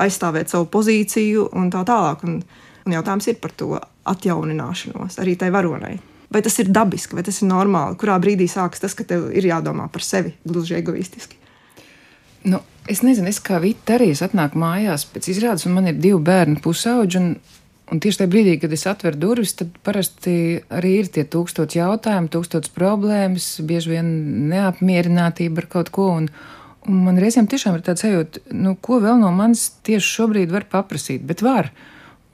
aizstāvēt 0.05 0.51
savu 0.51 0.69
pozīciju 0.71 1.49
un 1.55 1.71
tā 1.73 1.85
tālāk. 1.87 2.25
Un, 2.27 2.41
un 2.85 2.97
jautājums 2.97 3.29
ir 3.31 3.39
par 3.41 3.55
to 3.57 3.73
atjaunināšanos 4.05 5.19
arī 5.23 5.37
tai 5.39 5.49
varonai. 5.53 5.95
Vai 6.33 6.41
tas 6.45 6.57
ir 6.59 6.71
dabiski, 6.73 7.15
vai 7.15 7.23
tas 7.25 7.41
ir 7.41 7.49
normāli? 7.49 7.97
Kurā 8.01 8.17
brīdī 8.21 8.47
sākas 8.51 8.81
tas, 8.83 8.95
ka 8.97 9.05
tev 9.07 9.29
ir 9.31 9.45
jādomā 9.47 9.87
par 9.93 10.03
sevi 10.03 10.33
gluži 10.43 10.79
egoistiski? 10.79 11.37
Nu, 12.49 12.59
es 12.89 13.01
nezinu, 13.05 13.29
es 13.31 13.39
kā 13.41 13.57
vīta 13.61 13.95
arī 13.97 14.11
atnāku 14.13 14.59
mājās 14.61 15.07
pēc 15.09 15.29
izrādes, 15.33 15.65
un 15.65 15.77
man 15.77 15.89
ir 15.89 16.01
divi 16.01 16.19
bērni 16.21 16.59
pusauģi. 16.61 17.21
Un 17.93 18.01
tieši 18.01 18.23
tajā 18.23 18.31
brīdī, 18.31 18.55
kad 18.57 18.71
es 18.73 18.87
atveru 18.89 19.19
durvis, 19.21 19.53
tad 19.59 19.75
parasti 19.85 20.63
arī 20.73 20.95
ir 21.03 21.09
tie 21.13 21.21
tūkstoši 21.29 21.77
jautājumu, 21.83 22.31
tūkstoši 22.33 22.73
problēmas, 22.73 23.49
bieži 23.61 23.93
vien 23.93 24.07
neapmierinātība 24.49 25.61
ar 25.61 25.69
kaut 25.77 25.91
ko. 25.93 26.09
Un, 26.17 26.31
Un 26.85 27.01
man 27.01 27.17
reizēm 27.17 27.47
tiešām 27.49 27.79
ir 27.79 27.83
tāds 27.85 28.03
sajūta, 28.05 28.43
nu, 28.53 28.75
ko 28.77 28.99
vēl 29.01 29.17
no 29.17 29.31
manis 29.33 29.71
tieši 29.87 30.05
šobrīd 30.19 30.51
var 30.53 30.67
paprasīt, 30.69 31.23
bet 31.25 31.41
var. 31.41 31.71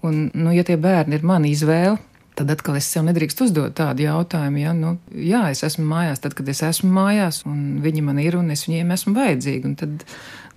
Un, 0.03 0.25
nu, 0.35 0.51
ja 0.51 0.65
tie 0.67 0.75
bērni 0.81 1.15
ir 1.15 1.23
mana 1.27 1.47
izvēle, 1.47 1.95
tad 2.35 2.51
atkal 2.51 2.75
es 2.79 2.89
sev 2.91 3.05
nedrīkst 3.07 3.43
uzdot 3.45 3.77
tādu 3.77 4.03
jautājumu. 4.03 4.59
Ja? 4.59 4.73
Nu, 4.75 4.97
jā, 5.15 5.45
es 5.53 5.63
esmu 5.67 5.85
mājās, 5.87 6.19
tad, 6.23 6.35
kad 6.35 6.51
es 6.51 6.63
esmu 6.67 6.91
mājās, 6.97 7.43
un 7.47 7.79
viņi 7.83 8.03
man 8.03 8.19
ir, 8.23 8.35
un 8.39 8.51
es 8.51 8.65
viņiem 8.67 8.91
esmu 8.97 9.15
vajadzīga. 9.15 9.73
Tad 9.83 10.05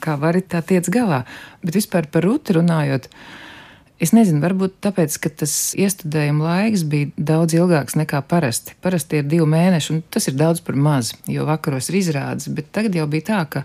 kā 0.03 0.19
vari 0.21 0.43
tā 0.43 0.65
tiec 0.67 0.91
galā? 0.91 1.23
Bet 1.63 1.79
vispār 1.79 2.11
par 2.11 2.27
ruti 2.27 2.59
runājot. 2.59 3.07
Es 4.05 4.11
nezinu, 4.13 4.43
varbūt 4.43 4.83
tāpēc, 4.85 5.15
ka 5.23 5.31
tas 5.41 5.53
iestudējuma 5.81 6.45
laiks 6.45 6.83
bija 6.91 7.09
daudz 7.31 7.55
ilgāks 7.57 7.97
nekā 7.97 8.21
parasti. 8.29 8.75
Parasti 8.85 9.23
ir 9.23 9.29
divi 9.31 9.47
mēneši, 9.49 9.95
un 9.95 10.03
tas 10.13 10.29
ir 10.29 10.37
daudz 10.37 10.61
par 10.67 10.77
maz, 10.77 11.15
jo 11.31 11.47
vakaros 11.49 11.89
ir 11.89 12.03
izrādes, 12.03 12.51
bet 12.53 12.69
tagad 12.75 12.99
jau 12.99 13.07
bija 13.09 13.29
tā, 13.31 13.39
ka 13.55 13.63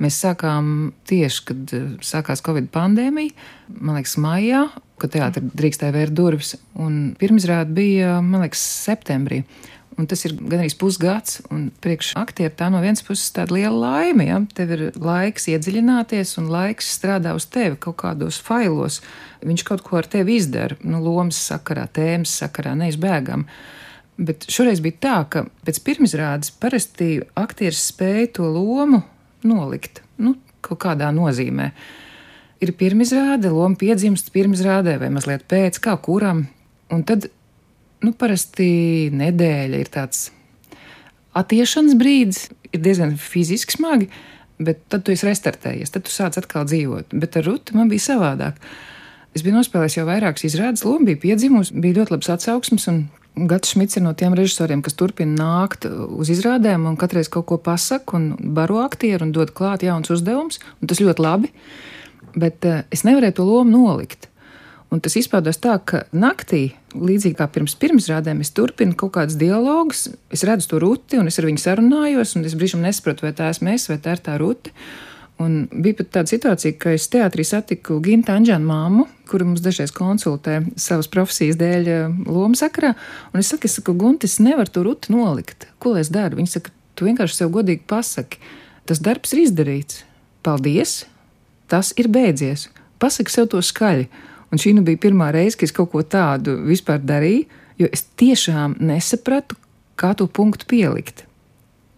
mēs 0.00 0.20
sākām 0.22 0.92
tieši, 1.10 1.42
kad 1.48 1.74
eh, 1.74 1.88
sākās 2.06 2.44
Covid 2.46 2.70
pandēmija, 2.74 3.34
man 3.80 3.98
liekas, 3.98 4.14
maijā, 4.22 4.62
kad 5.00 5.14
teātris 5.16 5.50
drīkstēja 5.58 5.96
vērt 5.96 6.14
durvis, 6.14 6.54
un 6.78 7.16
pirmizrāde 7.18 7.74
bija, 7.74 8.20
man 8.22 8.44
liekas, 8.44 8.62
septembrī. 8.86 9.42
Un 9.98 10.06
tas 10.08 10.22
ir 10.24 10.36
gandrīz 10.38 10.76
pusgads, 10.78 11.40
un 11.50 11.66
priekš 11.82 12.12
aktieru 12.20 12.52
tā 12.56 12.68
no 12.72 12.78
vienas 12.82 13.02
puses 13.04 13.32
tāda 13.34 13.56
liela 13.56 13.74
laime. 13.74 14.26
Ja? 14.28 14.38
Tev 14.54 14.74
ir 14.76 14.82
laiks 14.94 15.48
iedziļināties, 15.50 16.36
un 16.40 16.50
laiks 16.52 16.92
strādā 16.94 17.34
uz 17.36 17.48
tevi 17.50 17.76
kaut 17.80 17.98
kādos 18.04 18.38
failos. 18.44 19.00
Viņš 19.44 19.64
kaut 19.66 19.82
ko 19.86 19.98
ar 20.00 20.08
tevi 20.10 20.38
izdara, 20.38 20.78
nu, 20.86 21.02
lomas 21.02 21.40
sakarā, 21.50 21.88
tēmas 21.90 22.36
sakarā, 22.42 22.76
neizbēgam. 22.78 23.46
Bet 24.20 24.46
šoreiz 24.52 24.82
bija 24.84 25.00
tā, 25.00 25.16
ka 25.32 25.44
pēc 25.66 25.80
pirmizrādes 25.84 26.52
parasti 26.60 27.18
aktieris 27.40 27.82
spēja 27.90 28.34
to 28.38 28.48
lomu 28.52 29.02
nolikt, 29.48 30.02
nu, 30.20 30.36
kaut 30.64 30.82
kādā 30.84 31.08
nozīmē. 31.16 31.70
Ir 32.60 32.74
pirmizrāde, 32.76 33.48
loma 33.52 33.78
piedzimst 33.80 34.28
pirmizrādē 34.34 34.98
vai 35.00 35.08
mazliet 35.12 35.46
pēc, 35.48 35.80
kā 35.80 35.96
kuram. 36.04 36.44
Un 36.92 37.04
tad 37.08 37.30
nu, 38.04 38.12
parasti 38.16 39.10
nedēļa 39.14 39.80
ir 39.80 39.90
tāds 39.92 40.28
attiešanas 41.36 41.96
brīdis, 42.00 42.48
ir 42.74 42.82
diezgan 42.84 43.16
fiziski 43.20 43.76
smagi, 43.76 44.10
bet 44.60 44.82
tad 44.92 45.04
tu 45.06 45.14
esi 45.14 45.28
restartējies, 45.28 45.92
tad 45.94 46.06
tu 46.06 46.14
sāc 46.14 46.36
atkal 46.40 46.66
dzīvot. 46.68 47.14
Bet 47.16 47.38
ar 47.40 47.46
Rutu 47.48 47.76
man 47.78 47.90
bija 47.92 48.10
savādāk. 48.10 48.60
Es 49.36 49.44
biju 49.46 49.54
nospēlējis 49.54 50.00
jau 50.00 50.06
vairākas 50.08 50.44
izrādes, 50.48 50.84
loma 50.84 51.06
bija 51.12 51.20
piedzimusi, 51.22 51.76
bija 51.78 52.00
ļoti 52.00 52.16
labs 52.16 52.30
atsauksmes, 52.34 52.88
un 52.90 53.04
Gats 53.50 53.72
Šmits 53.72 53.96
ir 53.96 54.02
no 54.02 54.10
tiem 54.18 54.34
režisoriem, 54.34 54.82
kas 54.82 54.96
turpina 54.98 55.36
nākt 55.38 55.86
uz 55.86 56.32
izrādēm 56.34 56.88
un 56.90 56.98
katreiz 56.98 57.30
kaut 57.30 57.46
ko 57.46 57.60
pasaka 57.62 58.18
un 58.18 58.32
baro 58.56 58.80
aktieru 58.82 59.28
un 59.28 59.32
dod 59.32 59.52
klāt 59.54 59.84
jauns 59.86 60.10
uzdevums, 60.10 60.58
un 60.82 60.90
tas 60.90 61.00
ļoti 61.00 61.22
labi. 61.24 61.52
Bet 62.34 62.66
uh, 62.66 62.82
es 62.90 63.06
nevarēju 63.06 63.38
to 63.38 63.46
lomu 63.46 63.78
nolikt. 63.78 64.29
Un 64.90 64.98
tas 64.98 65.14
izpaudās 65.14 65.60
tā, 65.62 65.76
ka 65.86 66.02
naktī, 66.10 66.72
līdzīgi 66.98 67.36
kā 67.38 67.46
pirms 67.54 67.76
pirmsrādēm, 67.78 68.40
es 68.42 68.50
turpinu 68.54 68.96
kaut 68.98 69.12
kādus 69.14 69.36
dialogus, 69.38 70.08
es 70.34 70.42
redzu 70.46 70.72
to 70.72 70.80
ruti, 70.82 71.20
un 71.20 71.30
es 71.30 71.38
ar 71.38 71.46
viņu 71.46 71.62
sarunājos, 71.62 72.34
un 72.34 72.48
es 72.48 72.56
brīžam 72.58 72.82
nesaprotu, 72.82 73.28
vai 73.28 73.30
tā 73.38 73.52
esmu 73.54 73.70
es 73.76 73.86
vai 73.90 74.00
tā 74.02 74.16
ir 74.16 74.24
tā 74.26 74.34
ruti. 74.40 74.74
Un 75.40 75.62
bija 75.70 76.00
pat 76.00 76.10
tāda 76.16 76.28
situācija, 76.34 76.74
ka 76.76 76.90
es 76.92 77.06
teātrī 77.08 77.46
satiku 77.46 78.00
Gintu 78.04 78.34
Anģēnu 78.34 78.66
māmu, 78.66 79.06
kuru 79.30 79.46
mums 79.48 79.62
dažreiz 79.64 79.92
konsultē 79.94 80.58
savas 80.76 81.08
profesijas 81.08 81.56
dēļ 81.60 81.88
eh, 81.88 82.18
lomu 82.26 82.58
sakarā. 82.58 82.90
Un 83.30 83.40
es 83.40 83.48
saku, 83.48 83.70
es 83.70 83.78
saku, 83.78 83.94
Gunte, 83.96 84.28
es 84.28 84.36
nevaru 84.42 84.74
to 84.74 84.82
rutu 84.84 85.14
nolikt. 85.14 85.68
Ko 85.80 85.94
lai 85.94 86.02
es 86.02 86.10
daru? 86.12 86.36
Viņa 86.42 86.56
saka, 86.58 86.74
tu 86.98 87.06
vienkārši 87.08 87.38
sev 87.38 87.54
godīgi 87.54 87.86
pasaki, 87.88 88.42
tas 88.90 89.00
darbs 89.00 89.32
ir 89.32 89.46
izdarīts. 89.46 90.02
Paldies! 90.44 91.04
Tas 91.70 91.94
ir 92.00 92.10
beidzies. 92.10 92.66
Pasaki 93.00 93.30
sev 93.32 93.46
to 93.52 93.62
skaļi. 93.62 94.08
Un 94.50 94.58
šī 94.58 94.74
nu 94.76 94.84
bija 94.86 94.98
pirmā 94.98 95.30
reize, 95.34 95.56
kad 95.58 95.68
es 95.68 95.74
kaut 95.74 95.92
ko 95.92 96.02
tādu 96.02 96.56
vispār 96.66 97.02
darīju, 97.02 97.46
jo 97.80 97.88
es 97.94 98.04
tiešām 98.20 98.76
nesapratu, 98.82 99.56
kā 100.00 100.14
to 100.18 100.26
punktu 100.26 100.66
pielikt. 100.70 101.26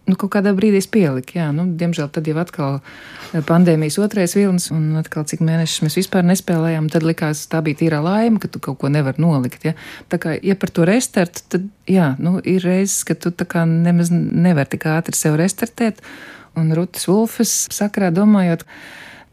Nu, 0.03 0.17
kaut 0.19 0.33
kādā 0.33 0.51
brīdī 0.51 0.81
es 0.83 0.87
pieliku, 0.91 1.37
jā, 1.37 1.45
nu, 1.55 1.63
diemžēl 1.79 2.09
tad 2.11 2.25
jau 2.27 2.35
atkal 2.41 2.73
eh, 2.75 3.39
pandēmijas 3.47 3.95
otrais 4.03 4.33
vilnis, 4.35 4.65
un 4.75 4.97
atkal 4.99 5.23
cik 5.29 5.39
mēnešus 5.47 5.85
mēs 5.85 5.95
vispār 6.01 6.25
nespēlējām, 6.27 6.89
tad 6.91 7.05
likās, 7.07 7.45
tā 7.47 7.61
bija 7.63 7.79
tīrā 7.79 8.01
laime, 8.03 8.41
ka 8.43 8.49
tu 8.51 8.59
kaut 8.63 8.81
ko 8.81 8.91
nevar 8.91 9.15
nolikt, 9.23 9.63
ja. 9.69 9.77
Tā 10.11 10.19
kā, 10.19 10.35
ja 10.43 10.57
par 10.59 10.73
to 10.75 10.83
restartu, 10.89 11.45
tad, 11.55 11.69
jā, 11.87 12.09
nu, 12.19 12.35
ir 12.43 12.67
reizes, 12.67 13.05
ka 13.07 13.15
tu 13.15 13.31
tā 13.31 13.47
kā 13.47 13.63
nemaz 13.69 14.11
nevar 14.11 14.67
tik 14.67 14.89
ātri 14.91 15.15
sev 15.15 15.39
restartēt, 15.39 16.03
un 16.59 16.75
Rutas 16.75 17.07
Vulfas 17.07 17.55
sakrā 17.71 18.11
domājot, 18.11 18.67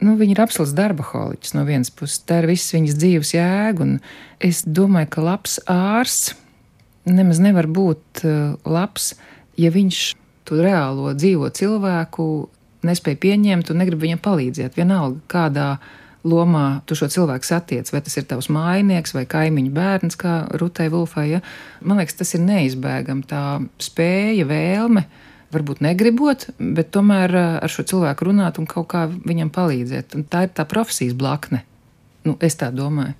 nu, 0.05 0.15
viņa 0.19 0.35
ir 0.35 0.43
absolūts 0.43 0.75
darba 0.77 1.05
holiķis 1.07 1.55
no 1.57 1.65
vienas 1.67 1.91
puses. 1.93 2.21
Tā 2.27 2.41
ir 2.41 2.49
viss 2.51 2.73
viņas 2.75 2.97
dzīves 2.99 3.33
jēga, 3.35 3.87
es 4.43 4.63
domāju, 4.65 5.11
ka 5.15 5.25
labs 5.25 5.59
ārsts 5.69 6.35
nemaz 7.09 7.41
nevar 7.41 7.65
būt 7.71 8.25
uh, 8.25 8.57
labs, 8.69 9.13
ja 9.57 9.71
viņš 9.73 10.01
to 10.45 10.59
reālo 10.61 11.13
dzīvo 11.17 11.49
cilvēku 11.55 12.27
nespēja 12.85 13.19
pieņemt 13.21 13.71
un 13.71 13.81
negrib 13.81 14.01
viņam 14.01 14.21
palīdzēt. 14.25 14.77
Vienalga, 14.77 15.21
kādā 15.29 15.67
lomā 16.27 16.81
tu 16.85 16.97
šo 16.97 17.09
cilvēku 17.09 17.47
satiec, 17.47 17.89
vai 17.93 18.01
tas 18.05 18.17
ir 18.17 18.27
tavs 18.29 18.49
mājinieks 18.53 19.15
vai 19.17 19.25
kaimiņu 19.29 19.73
bērns, 19.73 20.17
kā 20.21 20.35
Rutai 20.61 20.89
Vulfai. 20.93 21.27
Ja? 21.31 21.41
Man 21.81 22.01
liekas, 22.01 22.19
tas 22.19 22.33
ir 22.37 22.43
neizbēgami. 22.45 23.25
Tā 23.29 23.43
spēja, 23.81 24.45
vēlme 24.49 25.05
varbūt 25.53 25.81
negribot, 25.83 26.47
bet 26.59 26.91
tomēr 26.95 27.35
eh, 27.35 27.49
ar 27.63 27.71
šo 27.71 27.85
cilvēku 27.87 28.29
runāt 28.29 28.59
un 28.61 28.69
kaut 28.69 28.89
kā 28.93 29.05
viņam 29.11 29.51
palīdzēt. 29.53 30.15
Un 30.17 30.25
tā 30.27 30.45
ir 30.47 30.55
tā 30.55 30.65
profesijas 30.69 31.17
blakne. 31.17 31.63
Nu, 32.27 32.37
es 32.43 32.57
tā 32.59 32.69
domāju. 32.73 33.15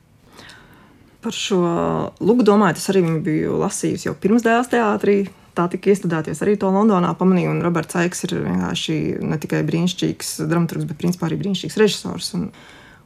Par 1.22 1.36
šo 1.38 1.62
lugu 2.24 2.46
domāju, 2.46 2.80
tas 2.80 2.90
arī 2.94 3.04
biju 3.22 3.60
lasījusi 3.62 4.10
jau 4.10 4.16
pirms 4.18 4.46
dēls 4.46 4.72
teātrī. 4.72 5.24
Tā 5.58 5.68
tika 5.70 5.92
iestudēties 5.92 6.40
arī 6.46 6.56
to 6.58 6.70
Londonā 6.72 7.12
pamanīju, 7.20 7.52
un 7.52 7.64
Roberts 7.66 7.98
Aiks 8.00 8.24
ir 8.26 8.38
vienkārši 8.40 8.96
ne 9.20 9.38
tikai 9.42 9.60
brīnišķīgs 9.68 10.38
dramaturgs, 10.48 10.88
bet 10.88 11.00
principā 11.02 11.28
arī 11.28 11.42
brīnišķīgs 11.42 11.78
režisors. 11.82 12.32
Un, 12.38 12.48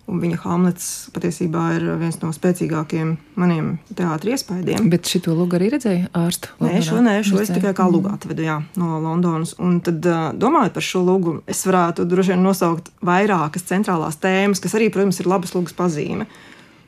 Un 0.06 0.20
viņa 0.22 0.38
Hamlets 0.44 0.88
patiesībā 1.16 1.64
ir 1.80 1.86
viens 1.98 2.20
no 2.22 2.30
spēcīgākajiem 2.34 3.16
maniem 3.42 3.72
teātriem 3.90 4.36
iespaidiem. 4.38 4.90
Bet 4.92 5.10
šito 5.10 5.34
lūgu 5.34 5.58
arī 5.58 5.72
redzēju 5.74 6.12
ārstu? 6.14 6.52
Nē, 6.62 6.76
šo, 6.86 7.00
nē, 7.02 7.16
šo 7.26 7.40
es 7.42 7.50
tikai 7.50 7.74
kā 7.78 7.88
lūgu 7.90 8.12
atvedu 8.14 8.46
jā, 8.46 8.60
no 8.78 9.00
Londonas. 9.02 9.56
Un 9.58 9.80
tad, 9.86 10.06
domājot 10.38 10.76
par 10.78 10.86
šo 10.86 11.02
lūgu, 11.08 11.40
es 11.50 11.64
varētu 11.66 12.06
droši 12.06 12.36
vien 12.36 12.46
nosaukt 12.46 12.94
vairākas 13.06 13.66
centrālās 13.66 14.22
tēmas, 14.22 14.62
kas 14.62 14.78
arī, 14.78 14.92
protams, 14.94 15.24
ir 15.24 15.32
labas 15.32 15.58
lūgas 15.58 15.74
pazīme. 15.78 16.30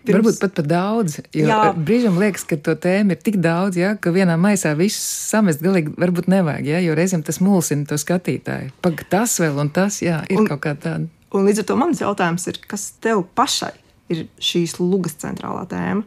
Pirms... 0.08 0.22
Varbūt 0.22 0.40
pat 0.40 0.54
par 0.62 0.70
daudz. 0.70 1.18
Jo 1.36 1.58
brīžam 1.76 2.22
liekas, 2.22 2.46
ka 2.48 2.56
to 2.64 2.78
tēmu 2.80 3.18
ir 3.18 3.22
tik 3.26 3.42
daudz, 3.44 3.82
ja, 3.82 3.96
ka 4.00 4.14
vienā 4.16 4.38
maisā 4.40 4.72
visu 4.78 5.02
samest 5.02 5.66
galīgi 5.66 5.98
varbūt 6.00 6.30
nevajag. 6.32 6.70
Ja, 6.70 6.86
jo 6.86 6.96
reizēm 6.96 7.26
tas 7.28 7.42
mulsina 7.44 7.90
to 7.90 7.98
skatītāju. 8.00 8.72
Pag, 8.86 9.04
tas 9.12 9.36
vēl 9.42 9.58
un 9.66 9.74
tas, 9.74 10.00
jā, 10.06 10.22
ir 10.32 10.46
un, 10.46 10.48
kaut 10.54 10.64
kā 10.64 10.78
tāda. 10.80 11.10
Un 11.36 11.48
līdz 11.48 11.64
ar 11.64 11.68
to 11.68 11.76
mans 11.80 12.02
jautājums 12.02 12.48
ir, 12.48 12.60
kas 12.70 12.92
tev 13.04 13.26
pašai 13.36 13.74
ir 14.14 14.28
šīs 14.40 14.78
lugas 14.80 15.18
centrālā 15.20 15.66
tēma? 15.70 16.06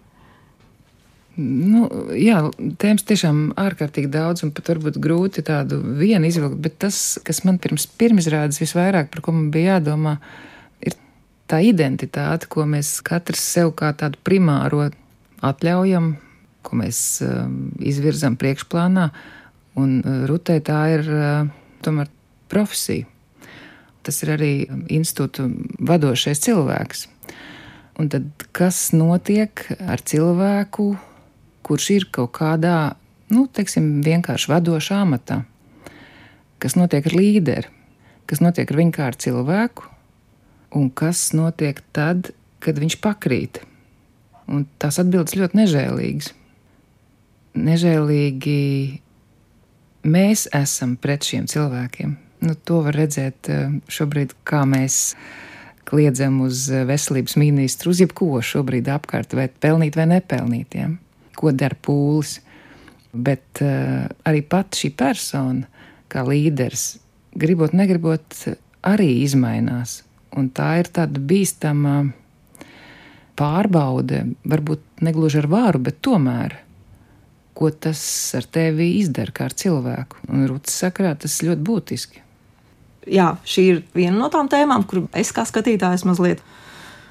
Nu, 1.40 1.84
jā, 2.18 2.40
tēmas 2.80 3.04
tiešām 3.08 3.42
ārkārtīgi 3.60 4.10
daudz, 4.12 4.42
un 4.44 4.50
pat 4.52 4.72
varbūt 4.72 4.98
grūti 5.00 5.44
tādu 5.46 5.78
vienu 6.00 6.28
izvilkt, 6.28 6.58
bet 6.60 6.80
tas, 6.82 7.20
kas 7.24 7.44
man 7.46 7.60
pirms 7.62 7.86
pirmizrādes 8.00 8.58
visvairāk, 8.60 9.12
par 9.12 9.22
ko 9.24 9.34
man 9.36 9.46
bija 9.54 9.78
jādomā, 9.78 10.16
ir 10.84 10.96
tā 11.48 11.62
identitāte, 11.64 12.48
ko 12.50 12.66
mēs 12.68 12.98
katrs 13.06 13.44
sev 13.54 13.72
kā 13.78 13.92
tādu 13.96 14.20
primāro 14.26 14.88
atļaujam, 15.46 16.12
ko 16.66 16.80
mēs 16.82 16.98
uh, 17.24 17.46
izvirzam 17.78 18.36
priekšplānā, 18.40 19.06
un 19.80 19.96
uh, 20.02 20.20
rutē 20.28 20.58
tā 20.66 20.82
ir 20.98 21.08
uh, 21.14 21.48
tomēr 21.86 22.10
profesija 22.52 23.08
tas 24.06 24.22
ir 24.24 24.34
arī 24.36 24.52
institūta 24.92 25.46
vadošais 25.90 26.42
cilvēks. 26.46 27.06
Un 28.00 28.08
tad 28.08 28.28
kas 28.56 28.90
notiek 28.96 29.66
ar 29.84 30.00
cilvēku, 30.00 30.94
kurš 31.66 31.88
ir 31.98 32.06
kaut 32.14 32.32
kādā, 32.38 32.94
nu, 33.32 33.44
teiksim, 33.46 34.00
vienkārši 34.06 34.52
vadošā 34.54 35.02
amatā? 35.04 35.42
Kas 36.60 36.76
notiek 36.76 37.06
ar 37.08 37.16
līderi, 37.16 37.68
kas 38.28 38.40
notiek 38.44 38.70
ar 38.72 38.80
viņu 38.80 38.94
kā 38.96 39.10
ar 39.10 39.18
cilvēku, 39.20 39.88
un 40.76 40.88
kas 40.90 41.30
notiek 41.36 41.82
tad, 41.96 42.32
kad 42.64 42.80
viņš 42.80 42.98
pakrīt? 43.04 43.62
Un 44.50 44.64
tās 44.82 44.98
atbildes 45.02 45.36
ļoti 45.38 45.60
nežēlīgas. 45.60 46.32
Nežēlīgi 47.60 48.58
mēs 50.08 50.48
esam 50.56 50.96
pret 50.96 51.26
šiem 51.26 51.46
cilvēkiem. 51.50 52.16
Nu, 52.40 52.54
to 52.56 52.80
var 52.86 52.96
redzēt 52.96 53.50
eh, 53.52 53.72
šobrīd, 53.92 54.32
kā 54.48 54.62
mēs 54.68 55.14
kliedzam 55.88 56.40
uz 56.46 56.68
eh, 56.72 56.86
veselības 56.88 57.36
ministru, 57.40 57.92
uz 57.92 58.00
jebko 58.00 58.40
šobrīd 58.44 58.88
apkārt, 58.92 59.36
vai 59.36 59.48
pelnīt 59.50 59.98
vai 60.00 60.08
nepelnīt, 60.14 60.78
ja? 60.78 60.88
ko 61.36 61.52
dara 61.56 61.76
pūlis. 61.76 62.38
Bet 63.10 63.58
uh, 63.64 64.04
arī 64.28 64.44
pat 64.46 64.76
šī 64.78 64.92
persona, 64.94 65.66
kā 66.06 66.22
līderis, 66.22 67.00
gribot, 67.34 67.72
negribot, 67.74 68.36
arī 68.86 69.08
izmainās. 69.24 69.96
Un 70.38 70.52
tā 70.54 70.76
ir 70.78 70.92
tāda 70.94 71.18
bīstama 71.18 71.96
pārbaude, 73.40 74.22
varbūt 74.46 75.02
negluži 75.02 75.40
ar 75.42 75.50
vāru, 75.50 75.82
bet 75.88 75.98
tomēr, 76.06 76.54
ko 77.58 77.72
tas 77.74 78.00
ar 78.38 78.46
tevi 78.46 78.92
izdara 79.00 79.34
kā 79.34 79.48
ar 79.50 79.58
cilvēku. 79.58 80.22
Un 80.30 80.46
Rūtas 80.46 80.78
sakrā 80.84 81.16
tas 81.18 81.40
ļoti 81.42 81.66
būtiski. 81.66 82.22
Jā, 83.08 83.34
šī 83.48 83.62
ir 83.70 83.84
viena 83.96 84.18
no 84.18 84.28
tām 84.32 84.50
tēmām, 84.52 84.84
kur 84.88 85.06
es 85.16 85.30
kā 85.32 85.46
skatītājs 85.48 86.04
mazliet 86.08 86.42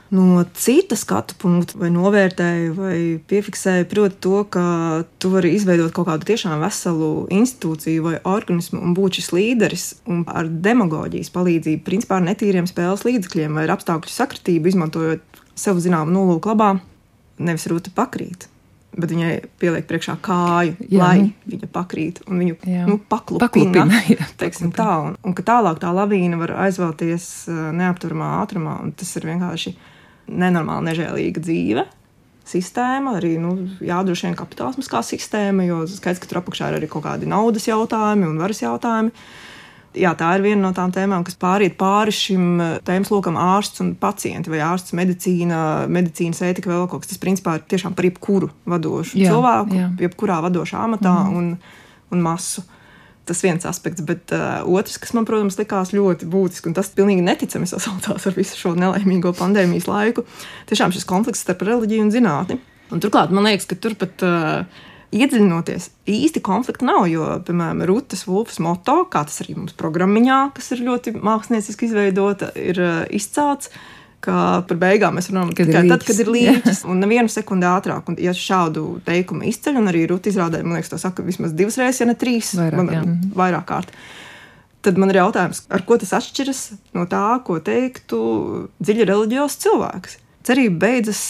no 0.10 0.44
cita 0.58 0.98
skatu 0.98 1.36
punkta, 1.38 1.78
vai 1.78 1.92
novērtēju, 1.94 2.74
vai 2.78 2.98
piefiksēju, 3.30 3.86
proti, 3.90 4.18
to, 4.26 4.42
ka 4.50 4.64
tu 5.22 5.30
vari 5.34 5.54
izveidot 5.54 5.94
kaut 5.94 6.10
kādu 6.10 6.26
tiešām 6.32 6.62
veselu 6.64 7.28
institūciju 7.34 8.06
vai 8.08 8.16
organismu 8.26 8.82
un 8.82 8.96
būt 8.98 9.20
šis 9.20 9.32
līderis, 9.38 9.88
un 10.10 10.24
ar 10.26 10.50
demagoģijas 10.50 11.34
palīdzību, 11.36 11.84
principā 11.86 12.18
ar 12.18 12.26
netīriem 12.26 12.70
spēles 12.70 13.06
līdzekļiem 13.06 13.58
vai 13.58 13.68
ar 13.68 13.76
apstākļu 13.78 14.14
sakritību, 14.14 14.74
izmantojot 14.74 15.44
sev 15.60 15.82
zināmu 15.84 16.16
nolūku 16.16 16.54
labā, 16.54 16.76
nevis 17.38 17.70
rūta 17.70 17.94
pakrīt. 17.94 18.50
Bet 18.90 19.12
viņai 19.14 19.34
pieliek 19.62 19.86
priekšā 19.86 20.16
kāju, 20.26 20.74
jā, 20.90 20.98
lai 20.98 21.18
nu. 21.22 21.34
viņa 21.52 21.68
pakrīt 21.74 22.24
un 22.26 22.40
viņu 22.42 22.56
jā. 22.66 22.88
nu, 22.90 22.98
paklupina. 22.98 23.46
paklupina 23.46 24.00
jā, 24.16 24.26
paklupina. 24.40 24.74
Tā, 24.74 24.90
un, 25.06 25.14
un 25.22 25.36
ka 25.38 25.46
tālāk 25.46 25.78
tā 25.84 25.92
lavīna 25.94 26.40
var 26.42 26.56
aizvēlties 26.66 27.30
uh, 27.52 27.60
neapturamā 27.78 28.32
ātrumā. 28.42 28.80
Tas 28.98 29.14
ir 29.20 29.30
vienkārši 29.30 29.76
nenormāli 30.30 30.90
nežēlīga 30.90 31.46
dzīve. 31.46 31.86
Sistēma, 32.50 33.14
arī 33.20 33.36
nu, 33.38 33.54
jādroši 33.86 34.26
vien 34.26 34.40
kapitālisms 34.40 34.90
kā 34.90 35.04
sistēma, 35.06 35.68
jo 35.70 35.84
skaidrs, 35.86 36.24
ka 36.24 36.32
tur 36.32 36.42
apakšā 36.42 36.72
ir 36.72 36.80
arī 36.80 36.90
kaut 36.90 37.06
kādi 37.06 37.30
naudas 37.30 37.70
jautājumi 37.70 38.26
un 38.26 38.42
varas 38.42 38.64
jautājumi. 38.64 39.14
Jā, 39.98 40.12
tā 40.14 40.28
ir 40.38 40.44
viena 40.46 40.62
no 40.62 40.70
tām 40.76 40.92
tēmām, 40.94 41.24
kas 41.26 41.38
pāriet 41.40 41.74
pāri 41.80 42.14
šim 42.14 42.44
eh, 42.62 42.74
tēmas 42.86 43.10
lokam, 43.10 43.40
ārsts 43.42 43.82
un 43.82 43.96
pacienti, 43.98 44.52
vai 44.54 44.60
ārsts, 44.62 44.94
medicīna, 44.98 45.62
medicīnas 45.90 46.44
ētika, 46.46 46.70
vēl 46.70 46.86
kaut 46.92 47.02
kas. 47.02 47.14
Tas 47.14 47.22
principā 47.22 47.56
ir 47.58 47.64
tiešām 47.72 47.96
par 47.98 48.06
jebkuru 48.06 48.52
vadošu 48.70 49.18
jā, 49.18 49.32
cilvēku, 49.32 49.80
jā. 49.80 49.88
jebkurā 50.06 50.38
vadošā 50.46 50.84
amatā 50.86 51.16
mm. 51.24 51.40
un, 51.40 51.56
un 52.14 52.22
masu. 52.26 52.66
Tas 53.30 53.42
viens 53.46 53.66
aspekts, 53.70 54.02
bet 54.06 54.32
uh, 54.34 54.62
otrs, 54.66 54.98
kas 55.02 55.14
man, 55.14 55.26
protams, 55.26 55.58
likās 55.60 55.92
ļoti 55.94 56.26
būtisks, 56.30 56.70
un 56.70 56.78
tas 56.78 56.90
pilnīgi 56.98 57.26
neticami 57.26 57.70
sasaucās 57.70 58.26
ar 58.26 58.38
visu 58.38 58.58
šo 58.58 58.74
nelaimīgo 58.78 59.36
pandēmijas 59.38 59.86
laiku, 59.90 60.26
tiešām 60.70 60.94
šis 60.96 61.06
konflikts 61.10 61.44
starp 61.46 61.62
reliģiju 61.68 62.08
un 62.08 62.14
zinātni. 62.14 62.58
Un 62.90 63.02
turklāt 63.02 63.30
man 63.34 63.46
liekas, 63.46 63.70
ka 63.70 63.78
turpat 63.78 64.26
uh, 64.26 64.82
iedziļinoties, 65.16 65.90
īsti 66.10 66.42
konflikta 66.46 66.88
nav. 66.88 67.06
Jo, 67.10 67.30
piemēram, 67.46 67.86
Rūtas 67.90 68.26
Vulfas 68.30 68.60
moto, 68.64 69.02
kā 69.12 69.24
tas 69.28 69.42
arī 69.44 69.58
mums 69.58 69.78
programmiņā, 69.80 70.42
kas 70.58 70.74
ir 70.76 70.84
ļoti 70.88 71.16
mākslinieciski 71.18 71.90
izveidota, 71.90 72.52
ir 72.60 72.84
uh, 72.84 73.00
izcelts 73.16 73.74
ka 74.24 74.36
par 74.68 74.80
beigām 74.80 75.16
mēs 75.16 75.30
runājam 75.32 75.52
kad 75.56 75.70
tikai 75.70 75.84
tad, 75.88 76.04
kad 76.08 76.18
ir 76.20 76.32
līnijas, 76.32 76.82
un 76.90 77.00
nevienu 77.00 77.32
sekundi 77.32 77.68
ātrāk. 77.70 78.12
Un, 78.12 78.18
ja 78.20 78.34
šādu 78.36 79.00
teikumu 79.08 79.48
izceļ, 79.50 79.80
un 79.80 79.92
arī 79.92 80.06
Rūta 80.10 80.32
izrādē, 80.32 80.62
man 80.66 80.80
liekas, 80.80 80.92
to 80.94 81.00
saka 81.02 81.26
vismaz 81.26 81.56
divas 81.58 81.80
reizes, 81.80 82.02
ja 82.04 82.10
ne 82.10 82.18
trīs, 82.20 82.52
vairāk, 82.60 82.82
man, 82.82 82.92
mhm. 83.00 83.36
vairāk 83.40 83.68
kārt. 83.70 83.94
Tad 84.86 85.00
man 85.00 85.12
ir 85.12 85.20
jautājums, 85.20 85.66
ar 85.76 85.84
ko 85.88 85.98
tas 86.00 86.14
atšķiras 86.20 86.62
no 86.96 87.04
tā, 87.12 87.24
ko 87.48 87.58
teiktu 87.64 88.20
dziļi 88.80 89.08
reliģijos 89.10 89.58
cilvēks. 89.64 90.20
Cerība 90.48 90.86
beidzas 90.86 91.22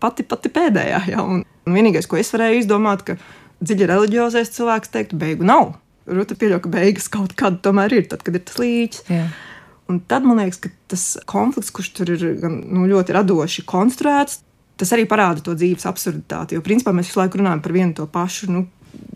pati, 0.00 0.24
pati 0.24 0.52
pēdējā. 0.52 1.02
Ja? 1.12 1.24
Un, 1.24 1.44
un 1.68 1.76
vienīgais, 1.76 2.08
ko 2.08 2.18
es 2.20 2.32
varēju 2.34 2.62
izdomāt, 2.62 3.04
ka 3.06 3.18
dziļi 3.60 3.90
reliģiozais 3.90 4.54
cilvēks 4.56 4.94
teiktu, 4.94 5.18
beigu 5.20 5.46
nav. 5.46 5.76
Rūta 6.08 6.38
pieļauj, 6.40 6.62
ka 6.64 6.72
beigas 6.72 7.08
kaut 7.12 7.34
kāda 7.38 7.60
tomēr 7.68 7.98
ir, 7.98 8.08
tad, 8.10 8.24
kad 8.24 8.36
ir 8.38 8.44
tas 8.48 8.58
līķis. 8.62 9.04
Yeah. 9.12 9.36
Un 9.88 10.02
tad 10.04 10.24
man 10.28 10.40
liekas, 10.42 10.60
ka 10.60 10.70
tas 10.92 11.04
konflikts, 11.28 11.72
kurš 11.74 11.92
tur 11.96 12.10
ir 12.12 12.24
gan, 12.42 12.58
nu, 12.68 12.84
ļoti 12.90 13.14
radoši 13.16 13.64
konstruēts, 13.68 14.42
tas 14.78 14.92
arī 14.94 15.06
parāda 15.08 15.44
to 15.44 15.54
dzīves 15.56 15.86
absurditāti. 15.88 16.56
Jo 16.56 16.64
principā 16.64 16.92
mēs 16.96 17.08
visu 17.10 17.22
laiku 17.22 17.40
runājam 17.40 17.62
par 17.64 17.74
vienu 17.76 17.96
to 17.96 18.04
pašu. 18.12 18.50
Nu, 18.52 18.66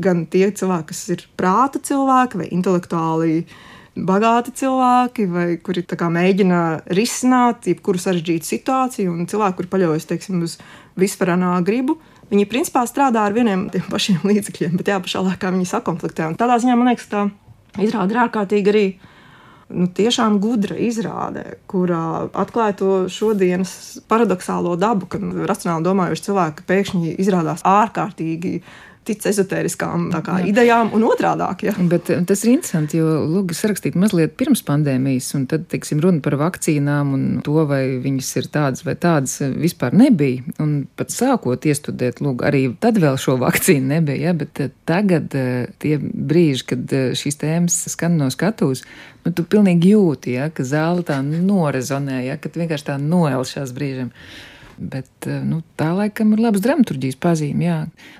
gan 0.02 0.24
tie 0.32 0.46
cilvēki, 0.48 0.88
kas 0.92 1.02
ir 1.12 1.26
prāta 1.38 1.80
cilvēki 1.82 2.40
vai 2.40 2.48
intelektuāli 2.56 3.44
bagāti 3.92 4.54
cilvēki, 4.62 5.26
vai 5.28 5.46
kuri 5.60 5.84
mēģina 5.84 6.60
risināt 6.96 7.68
jebkuru 7.68 8.00
sarežģītu 8.00 8.48
situāciju, 8.48 9.12
un 9.12 9.28
cilvēki, 9.28 9.58
kuri 9.60 9.72
paļaujas 9.74 10.08
teiksim, 10.08 10.40
uz 10.46 10.56
vispārānā 10.96 11.52
gribu. 11.66 11.98
Viņi 12.32 12.48
principā 12.48 12.86
strādā 12.88 13.26
ar 13.28 13.34
vieniem 13.36 13.66
tiem 13.72 13.84
pašiem 13.92 14.22
līdzekļiem, 14.30 14.76
bet 14.80 14.88
jā, 14.88 14.98
pašā 15.04 15.20
laikā 15.26 15.52
viņi 15.52 15.68
sakonfliktē. 15.68 16.30
Un 16.30 16.38
tādā 16.40 16.56
ziņā 16.62 16.76
man 16.78 16.92
liekas, 16.92 17.08
tā 17.12 17.26
izrāda 17.82 18.14
ir 18.14 18.20
ārkārtīgi 18.24 18.72
arī 18.72 18.86
nu, 19.72 19.88
tiešām 19.92 20.38
gudra 20.40 20.76
izrāde, 20.80 21.44
kurā 21.70 22.30
atklāja 22.32 22.78
to 22.80 22.92
šodienas 23.12 23.74
paradoxālo 24.08 24.78
dabu, 24.80 25.08
kad 25.12 25.24
racionāli 25.48 25.86
domājoši 25.86 26.26
cilvēki 26.28 26.66
pēkšņi 26.68 27.14
izrādās 27.22 27.64
ārkārtīgi 27.68 28.58
tic 29.06 29.24
ezotēriskām 29.26 30.08
kā, 30.22 30.36
idejām 30.46 30.92
un 30.96 31.04
otrādāk. 31.08 31.64
Ja. 31.66 31.74
Bet 31.90 32.10
eh, 32.12 32.22
tas 32.26 32.44
ir 32.44 32.52
interesanti, 32.54 33.00
jo 33.00 33.22
Lūgas 33.26 33.62
rakstīt 33.68 33.96
mazliet 33.98 34.36
pirms 34.38 34.62
pandēmijas, 34.66 35.32
un 35.38 35.46
tad, 35.50 35.66
teiksim, 35.72 36.02
runa 36.02 36.22
par 36.24 36.36
vakcīnām 36.40 37.14
un 37.16 37.24
to, 37.46 37.56
vai 37.68 37.82
viņas 38.02 38.30
ir 38.40 38.48
tādas 38.54 38.86
vai 38.86 38.94
tādas, 39.00 39.38
eh, 39.42 39.54
vispār 39.64 39.96
nebija. 39.98 40.44
Un 40.62 40.74
pat 40.98 41.14
sākot 41.14 41.66
iestudēt, 41.66 42.22
lūk, 42.22 42.46
arī 42.46 42.64
tad 42.82 43.00
vēl 43.02 43.18
šo 43.20 43.36
vakcīnu 43.46 43.94
nebija, 43.96 44.30
ja, 44.30 44.36
bet 44.38 44.62
eh, 44.62 44.70
tagad 44.88 45.34
tie 45.82 45.96
brīži, 45.98 46.68
kad 46.72 46.96
šīs 47.18 47.38
tēmas 47.40 47.80
skan 47.92 48.16
no 48.20 48.30
skatuves, 48.32 48.84
nu, 49.24 49.34
tu 49.34 49.44
pilnīgi 49.48 49.92
jūti, 49.96 50.36
ja, 50.38 50.48
ka 50.54 50.66
zāle 50.66 51.04
tā 51.06 51.18
norezonē, 51.24 52.22
ja, 52.28 52.38
ka 52.38 52.52
vienkārši 52.54 52.90
tā 52.92 52.98
noelšās 53.02 53.74
brīžiem. 53.74 54.12
Bet 54.78 55.28
eh, 55.28 55.42
nu, 55.46 55.60
tā 55.78 55.90
laikam 55.96 56.32
ir 56.34 56.42
labs 56.44 56.62
dramaturgijas 56.64 57.18
pazīme. 57.22 57.66
Jā. 57.66 57.78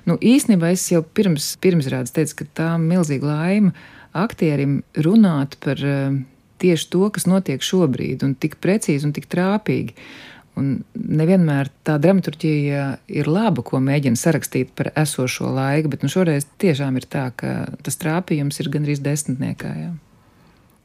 Nu, 0.09 0.17
īsnībā 0.17 0.73
es 0.73 0.85
jau 0.91 1.03
pirms, 1.03 1.53
pirmsrādes 1.63 2.13
teicu, 2.15 2.41
ka 2.41 2.51
tā 2.61 2.69
milzīga 2.81 3.29
laime 3.29 3.73
aktierim 4.13 4.83
runāt 4.93 5.57
par 5.63 5.79
uh, 5.81 6.13
tieši 6.61 6.89
to, 6.93 7.07
kas 7.13 7.25
notiek 7.25 7.63
šobrīd, 7.65 8.23
un 8.25 8.37
tik 8.37 8.59
precīzi 8.63 9.09
un 9.09 9.15
tik 9.15 9.27
trāpīgi. 9.31 9.97
Un 10.53 10.83
nevienmēr 10.93 11.71
tā 11.81 11.95
dramaturgija 11.97 12.99
ir 13.09 13.29
laba, 13.31 13.63
ko 13.65 13.79
mēģina 13.81 14.19
sarakstīt 14.19 14.75
par 14.77 14.91
esošo 15.01 15.49
laiku, 15.49 15.89
bet 15.89 16.05
nu, 16.05 16.11
šoreiz 16.13 16.45
tiešām 16.61 17.01
ir 17.01 17.09
tā, 17.09 17.31
ka 17.33 17.55
tas 17.81 17.97
trāpījums 17.97 18.61
ir 18.61 18.69
gandrīz 18.75 19.01
desmitniekā. 19.01 19.71
Jā. 19.81 19.93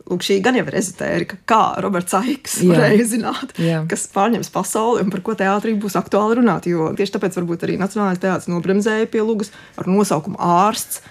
Lūk, 0.08 0.24
šī 0.24 0.38
gan 0.44 0.56
jau 0.56 0.64
ir 0.64 0.76
ezotērija, 0.80 1.36
kā 1.48 1.62
Roberts 1.84 2.14
Aiks 2.16 2.58
varēja 2.64 3.08
zināt, 3.10 3.52
Jā. 3.60 3.82
kas 3.90 4.06
pārņems 4.14 4.48
pasauli 4.54 5.02
un 5.04 5.12
par 5.12 5.20
ko 5.26 5.34
teātrī 5.36 5.74
būs 5.80 5.98
aktuāli 6.00 6.38
runāt. 6.40 6.68
Jo 6.70 6.92
tieši 6.96 7.18
tāpēc 7.18 7.36
varbūt 7.36 7.66
arī 7.66 7.76
Nacionālais 7.80 8.22
teātris 8.22 8.48
nobremzēja 8.48 9.10
pie 9.12 9.20
lūgas 9.20 9.52
ar 9.76 9.90
nosaukumu 9.90 10.40
ārsts. 10.40 11.02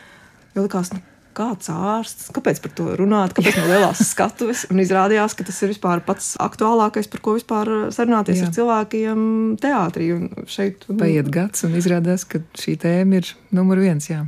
Jo 0.57 0.65
likās, 0.65 0.89
nu, 0.95 1.03
kāds 1.37 1.69
ārsts, 1.69 2.31
kāpēc 2.33 2.61
par 2.63 2.73
to 2.77 2.87
runāt, 2.97 3.35
kāpēc 3.37 3.59
no 3.59 3.67
lielās 3.69 4.01
skatuves. 4.11 4.65
Un 4.73 4.81
izrādījās, 4.81 5.37
ka 5.37 5.45
tas 5.47 5.61
ir 5.65 5.75
pats 6.07 6.33
aktuālākais, 6.41 7.11
par 7.13 7.21
ko 7.21 7.35
vispār 7.37 7.71
sarunāties 7.93 8.41
Jā. 8.41 8.49
ar 8.49 8.55
cilvēkiem 8.57 9.21
teātrī. 9.61 10.09
Un 10.15 10.49
šeit, 10.49 10.87
un... 10.89 10.97
Paiet 11.01 11.29
gads, 11.33 11.67
un 11.67 11.77
izrādās, 11.77 12.25
ka 12.25 12.41
šī 12.57 12.77
tēma 12.81 13.21
ir 13.21 13.31
numur 13.53 13.81
viens. 13.83 14.09
Jā. 14.09 14.25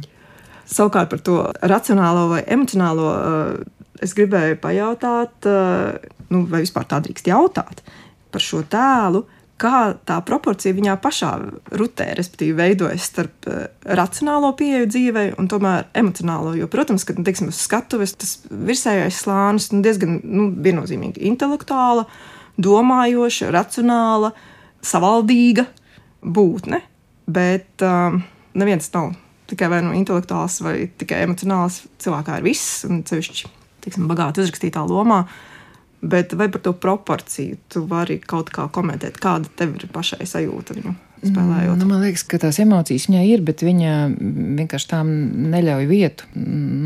Savukārt 0.70 1.10
par 1.10 1.26
to 1.26 1.42
racionālo 1.66 2.28
vai 2.36 2.44
emocionālo 2.46 3.10
uh, 3.10 3.79
es 4.04 4.16
gribēju 4.18 4.60
pajautāt, 4.64 5.48
eh, 5.48 6.08
nu, 6.30 6.46
vai 6.50 6.64
vispār 6.64 6.88
tā 6.90 7.02
drīkst 7.04 7.30
jautāt 7.32 7.84
par 8.32 8.44
šo 8.44 8.64
tēlu. 8.64 9.26
Kā 9.60 9.92
tā 10.08 10.22
proporcija 10.24 10.72
viņā 10.72 10.94
pašā 11.04 11.30
rutē, 11.76 12.14
respektīvi, 12.16 12.56
veidojas 12.56 13.10
starp 13.10 13.50
uh, 13.52 13.66
racionālo 13.84 14.54
pieeju 14.56 14.88
dzīvei 14.88 15.34
un 15.36 15.50
tomēr 15.52 15.90
emocionālo. 16.00 16.54
Jo, 16.56 16.70
protams, 16.72 17.04
ka 17.04 17.12
nu, 17.18 17.26
teiksim, 17.28 17.50
uz 17.52 17.60
skatuves 17.60 18.16
tas 18.16 18.38
virsējais 18.48 19.20
slānis 19.26 19.68
nu, 19.74 19.82
diezgan 19.84 20.22
nu, 20.24 20.48
viennozīmīgi 20.64 21.26
intelektuāla, 21.28 22.08
domājoša, 22.56 23.52
racionāla, 23.52 24.32
savaldīga 24.80 25.68
būtne. 26.24 26.80
Bet 27.28 27.84
um, 27.84 28.24
neviens 28.56 28.88
nav 28.96 29.12
tikai 29.52 29.74
vai 29.76 29.84
nu 29.84 29.92
intelektuāls 30.00 30.62
vai 30.64 30.78
tikai 30.88 31.26
emocionāls. 31.28 31.84
Cilvēkā 32.00 32.40
ir 32.40 32.48
viss, 32.48 32.86
un 32.88 33.04
cevišķi 33.04 33.59
tiksim, 33.84 34.10
bagāti 34.10 34.44
uzrakstītā 34.44 34.84
lomā. 34.88 35.26
Bet 36.00 36.32
vai 36.40 36.48
par 36.48 36.64
to 36.64 36.72
proporciju 36.80 37.58
tu 37.68 37.84
vari 37.88 38.22
kaut 38.24 38.54
kā 38.56 38.70
komentēt, 38.72 39.20
kāda 39.20 39.52
tev 39.60 39.76
ir 39.76 39.90
pašai 39.92 40.24
sajūta 40.24 40.78
viņu 40.78 40.94
spēlējot? 41.20 41.74
Mm, 41.74 41.82
nu, 41.82 41.88
man 41.90 42.06
liekas, 42.06 42.24
ka 42.24 42.40
tās 42.40 42.62
emocijas 42.64 43.10
viņai 43.10 43.24
ir, 43.28 43.44
bet 43.44 43.66
viņa 43.68 43.96
vienkārši 44.62 44.90
tām 44.94 45.10
neļauj 45.52 45.90
vietu. 45.90 46.30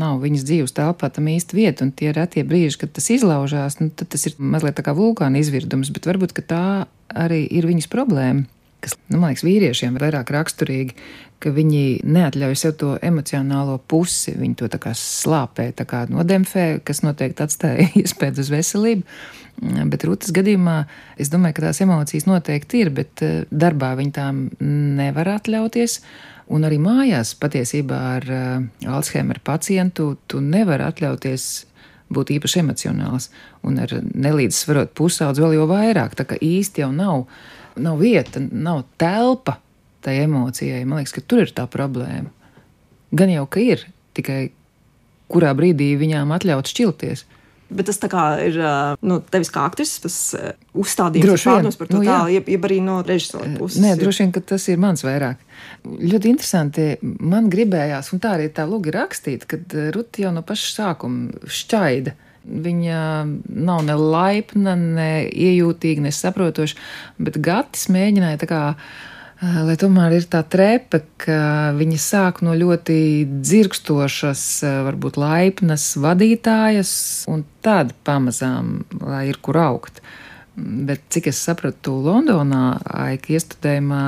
Nav 0.00 0.18
viņas 0.24 0.46
dzīves 0.48 0.74
telpā 0.74 1.12
tam 1.14 1.30
īsti 1.30 1.60
vieta, 1.60 1.86
un 1.86 1.94
tie 1.94 2.10
retie 2.16 2.42
brīži, 2.48 2.80
kad 2.82 2.94
tas 2.96 3.06
izlaužās, 3.14 3.78
nu, 3.78 3.92
tad 3.94 4.10
tas 4.16 4.26
ir 4.26 4.34
mazliet 4.42 4.74
tā 4.80 4.86
kā 4.86 4.96
vulkāna 4.98 5.38
izvirdums, 5.38 5.94
bet 5.94 6.10
varbūt 6.10 6.34
tā 6.50 6.64
arī 7.14 7.44
ir 7.46 7.70
viņas 7.70 7.90
problēma 7.92 8.48
kas, 8.84 8.96
nu, 9.08 9.18
man 9.18 9.32
liekas, 9.32 9.44
vīriešiem 9.46 9.96
vairāk 10.00 10.32
raksturīgi, 10.34 10.96
ka 11.42 11.52
viņi 11.52 12.04
neatļauj 12.08 12.58
sev 12.58 12.74
to 12.80 12.94
emocionālo 13.04 13.78
pusi. 13.90 14.34
Viņi 14.38 14.58
to 14.60 14.68
tā 14.72 14.80
kā 14.80 14.94
slāpē, 14.96 15.70
tā 15.76 15.86
kā 15.88 16.04
nodemfē, 16.10 16.66
kas 16.86 17.02
noteikti 17.04 17.44
atstāja 17.44 17.88
iespēju 18.02 18.44
uz 18.44 18.52
veselību. 18.54 19.16
Bet 19.90 20.02
Rūtas 20.06 20.32
gadījumā 20.34 20.78
es 21.20 21.30
domāju, 21.30 21.56
ka 21.56 21.68
tās 21.68 21.80
emocijas 21.84 22.26
noteikti 22.26 22.80
ir, 22.82 22.90
bet 22.94 23.22
eh, 23.22 23.42
darbā 23.50 23.92
viņi 23.98 24.14
tām 24.16 24.46
nevar 24.98 25.36
atļauties. 25.36 26.00
Un 26.52 26.66
arī 26.68 26.76
mājās 26.82 27.30
patiesībā 27.40 27.98
ar 28.18 28.26
uh, 28.28 28.88
Alzheimer 28.92 29.38
pacientu 29.40 30.10
tu 30.28 30.42
nevari 30.44 30.84
atļauties 30.84 31.46
būt 32.12 32.34
īpaši 32.36 32.60
emocionāls. 32.60 33.30
Un 33.64 33.78
ar 33.80 33.94
nelīdzsvarot 34.12 34.92
pusaudzi 34.96 35.40
vēl 35.40 35.56
jau 35.56 35.68
vairāk. 35.70 36.16
Tā 36.18 36.26
kā 36.28 36.36
īsti 36.36 36.84
jau 36.84 36.90
nav, 36.92 37.24
nav 37.80 38.00
vieta, 38.02 38.40
nav 38.40 38.84
telpa 39.00 39.58
tai 40.04 40.18
emocijai. 40.24 40.84
Man 40.84 41.00
liekas, 41.00 41.14
ka 41.16 41.24
tur 41.24 41.44
ir 41.44 41.54
tā 41.54 41.64
problēma. 41.70 42.30
Gan 43.14 43.32
jau 43.32 43.46
ka 43.50 43.62
ir, 43.62 43.86
tikai 44.16 44.50
kurā 45.32 45.54
brīdī 45.56 45.94
viņām 46.00 46.34
atļaut 46.36 46.68
šķilties. 46.70 47.24
Bet 47.74 47.88
tas 47.88 47.98
ir 48.44 48.58
nu, 49.02 49.16
tevis 49.32 49.48
kā 49.50 49.64
aktris, 49.66 49.96
tas 50.02 50.16
uzstādījums 50.76 51.46
pārnums 51.48 51.78
par 51.80 51.88
to 51.88 52.02
nu, 52.02 52.04
tālu, 52.06 52.34
jeb, 52.36 52.50
jeb 52.52 52.66
arī 52.68 52.76
no 52.84 52.98
režisora 53.06 53.48
puses. 53.56 53.80
Nē, 53.82 53.94
droši 53.98 54.22
vien, 54.22 54.34
ka 54.34 54.42
tas 54.52 54.66
ir 54.68 54.82
mans 54.82 55.02
vairāk. 55.02 55.40
Ļoti 55.84 56.30
interesanti. 56.30 56.84
Man 57.02 57.48
gribējās, 57.52 58.12
un 58.14 58.22
tā 58.22 58.36
arī 58.36 58.50
tā 58.54 58.68
lūga 58.68 58.92
rakstīt, 59.00 59.48
kad 59.50 59.74
Ruti 59.96 60.26
jau 60.26 60.34
no 60.36 60.44
paša 60.46 60.70
sākuma 60.76 61.48
šķaida. 61.48 62.14
Viņa 62.44 63.00
nav 63.48 63.82
ne 63.86 63.96
laipna, 63.96 64.76
ne 64.76 65.10
iejūtīga, 65.28 66.04
ne 66.04 66.12
saprotoša, 66.12 66.76
bet 67.18 67.40
Gatis 67.40 67.88
mēģināja 67.92 68.42
tā 68.44 68.50
kā 68.50 68.62
lai 69.42 69.74
tomēr 69.80 70.14
ir 70.16 70.26
tā 70.30 70.42
trepe, 70.46 71.02
ka 71.20 71.72
viņa 71.76 71.98
sāk 72.00 72.40
no 72.46 72.54
ļoti 72.56 72.98
dzirkstošas, 73.44 74.44
varbūt 74.86 75.18
laipnas 75.20 75.88
vadītājas, 76.00 76.92
un 77.30 77.44
tad 77.64 77.92
pamazām, 78.06 78.84
lai 79.02 79.26
ir 79.32 79.40
kur 79.44 79.58
augt. 79.60 80.00
Bet 80.54 81.00
cik 81.10 81.32
es 81.32 81.40
sapratu, 81.42 81.96
Londonā 82.04 82.76
aika 82.86 83.32
iestudējumā 83.34 84.02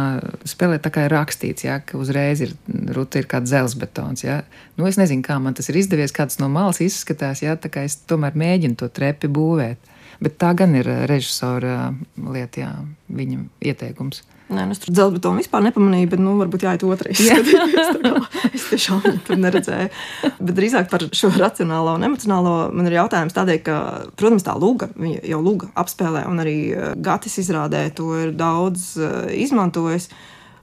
spēlē 0.47 0.77
tā 0.79 0.93
kā 0.95 1.09
ir 1.09 1.15
rakstīts, 1.17 1.65
ja, 1.67 1.81
ka 1.83 1.99
uzreiz 1.99 2.45
ir 2.45 2.53
ruta 2.95 3.19
ir 3.19 3.27
kā 3.27 3.41
dzelzbetons. 3.43 4.23
Ja. 4.23 4.37
Nu, 4.79 4.87
es 4.87 4.99
nezinu, 5.01 5.25
kā 5.27 5.41
man 5.43 5.59
tas 5.59 5.73
ir 5.73 5.81
izdevies, 5.81 6.15
kāds 6.15 6.39
no 6.39 6.47
malas 6.53 6.79
izskatās, 6.85 7.43
ja, 7.43 7.57
tā 7.59 7.73
kā 7.75 7.83
es 7.89 7.99
tomēr 8.07 8.39
mēģinu 8.39 8.79
to 8.79 8.87
trepi 8.95 9.27
būvēt. 9.27 9.91
Bet 10.23 10.39
tā 10.39 10.53
gan 10.57 10.79
ir 10.79 10.87
režisora 11.11 11.91
lieta, 12.15 12.63
jā, 12.63 12.71
viņa 13.11 13.43
ieteikums. 13.67 14.23
Nē, 14.47 14.63
nu, 14.63 14.75
es 14.77 14.79
tur 14.79 14.93
dzelzbetonu 14.95 15.41
vispār 15.43 15.65
nepamanīju, 15.65 16.09
bet, 16.13 16.21
nu, 16.23 16.37
varbūt 16.39 16.67
jāiet 16.69 16.85
otrreiz. 16.87 17.19
Jā. 17.27 17.41
es 18.55 18.69
tiešām 18.71 19.03
tur 19.27 19.41
neredzēju. 19.43 19.89
Bet 20.39 20.55
drīzāk 20.55 20.87
par 20.93 21.03
šo 21.11 21.33
racionālo 21.35 21.97
un 21.99 22.07
emocionālo 22.07 22.53
man 22.71 22.87
ir 22.87 23.01
jautājums 23.01 23.35
tādēļ, 23.35 23.59
ka, 23.67 23.81
protams, 24.15 24.47
tā 24.47 24.55
luga, 24.55 24.87
viņa 24.95 25.25
jau 25.33 25.41
luga 25.43 25.73
apspēlē, 25.83 26.23
un 26.31 26.45
arī 26.45 26.57
eh, 26.71 26.87
Gatis 26.95 27.41
izrādē 27.43 27.89
to 27.99 28.13
ir 28.23 28.37
daudz 28.39 28.93
uh, 29.01 29.27
izmantojis 29.35 30.07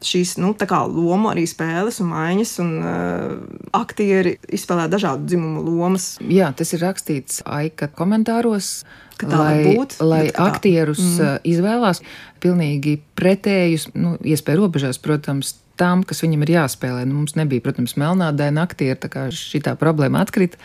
šīs 0.07 0.35
nu, 0.41 0.53
lomu 0.93 1.31
arī 1.31 1.45
spēles 1.49 1.99
un 2.03 2.11
maiņas, 2.11 2.51
un 2.63 2.73
uh, 2.79 3.37
aktieri 3.75 4.37
izspēlē 4.53 4.89
dažādu 4.91 5.27
dzimumu 5.29 5.63
lomas. 5.67 6.17
Jā, 6.21 6.51
tas 6.57 6.73
ir 6.75 6.83
rakstīts 6.85 7.43
Aika 7.45 7.87
komentāros. 7.87 8.83
Lai, 9.23 9.75
būt, 9.77 9.99
lai 10.01 10.23
aktierus 10.33 10.99
mm. 10.99 11.19
Uh, 11.21 11.35
izvēlās 11.47 12.01
pilnīgi 12.43 12.97
pretējus, 13.15 13.91
nu, 13.95 14.17
iespēju 14.19 14.65
robežās, 14.65 14.97
protams, 14.99 15.53
tam, 15.79 16.01
kas 16.03 16.23
viņam 16.25 16.43
ir 16.43 16.53
jāspēlē. 16.55 17.05
Nu, 17.07 17.21
mums 17.21 17.37
nebija, 17.37 17.63
protams, 17.63 17.95
melnādaina 18.01 18.65
aktieri, 18.65 18.97
tā 18.99 19.09
kā 19.13 19.27
šī 19.33 19.61
problēma 19.79 20.25
atkrita, 20.25 20.59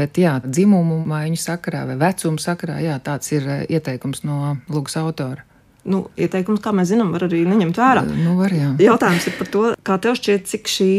bet 0.00 0.18
jā, 0.18 0.38
dzimumu 0.44 1.02
maiņu 1.06 1.38
sakarā 1.44 1.84
vai 1.92 2.00
vecumu 2.00 2.42
sakarā, 2.42 2.80
jā, 2.82 2.98
tāds 3.04 3.30
ir 3.36 3.46
uh, 3.46 3.66
ieteikums 3.68 4.24
no 4.26 4.56
lūgas 4.72 4.98
autora 5.00 5.44
nu, 5.88 6.04
ieteikums, 6.16 6.62
kā 6.64 6.72
mēs 6.76 6.90
zinām, 6.92 7.12
var 7.14 7.26
arī 7.26 7.42
neņemt 7.48 7.80
vērā. 7.80 8.04
Nu, 8.08 8.36
var, 8.38 8.52
jā. 8.56 8.70
Jautājums 8.80 9.28
ir 9.28 9.38
par 9.38 9.50
to, 9.52 9.64
kā 9.84 9.98
tev 10.02 10.18
šķiet, 10.18 10.46
cik 10.50 10.70
šī 10.70 10.92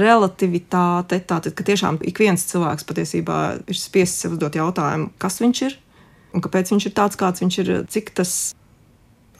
relativitāte, 0.00 1.20
tātad, 1.28 1.52
ka 1.56 1.66
tiešām 1.66 2.00
ik 2.06 2.20
viens 2.24 2.46
cilvēks 2.48 2.88
patiesībā 2.88 3.40
ir 3.66 3.80
spiests 3.80 4.24
sev 4.24 4.38
uzdot 4.38 4.56
jautājumu, 4.56 5.12
kas 5.20 5.42
viņš 5.44 5.66
ir 5.68 5.76
un 6.36 6.44
kāpēc 6.44 6.72
viņš 6.74 6.88
ir 6.88 6.94
tāds, 6.96 7.18
kāds 7.18 7.42
viņš 7.42 7.58
ir, 7.62 7.72
cik 7.92 8.12
tas 8.16 8.34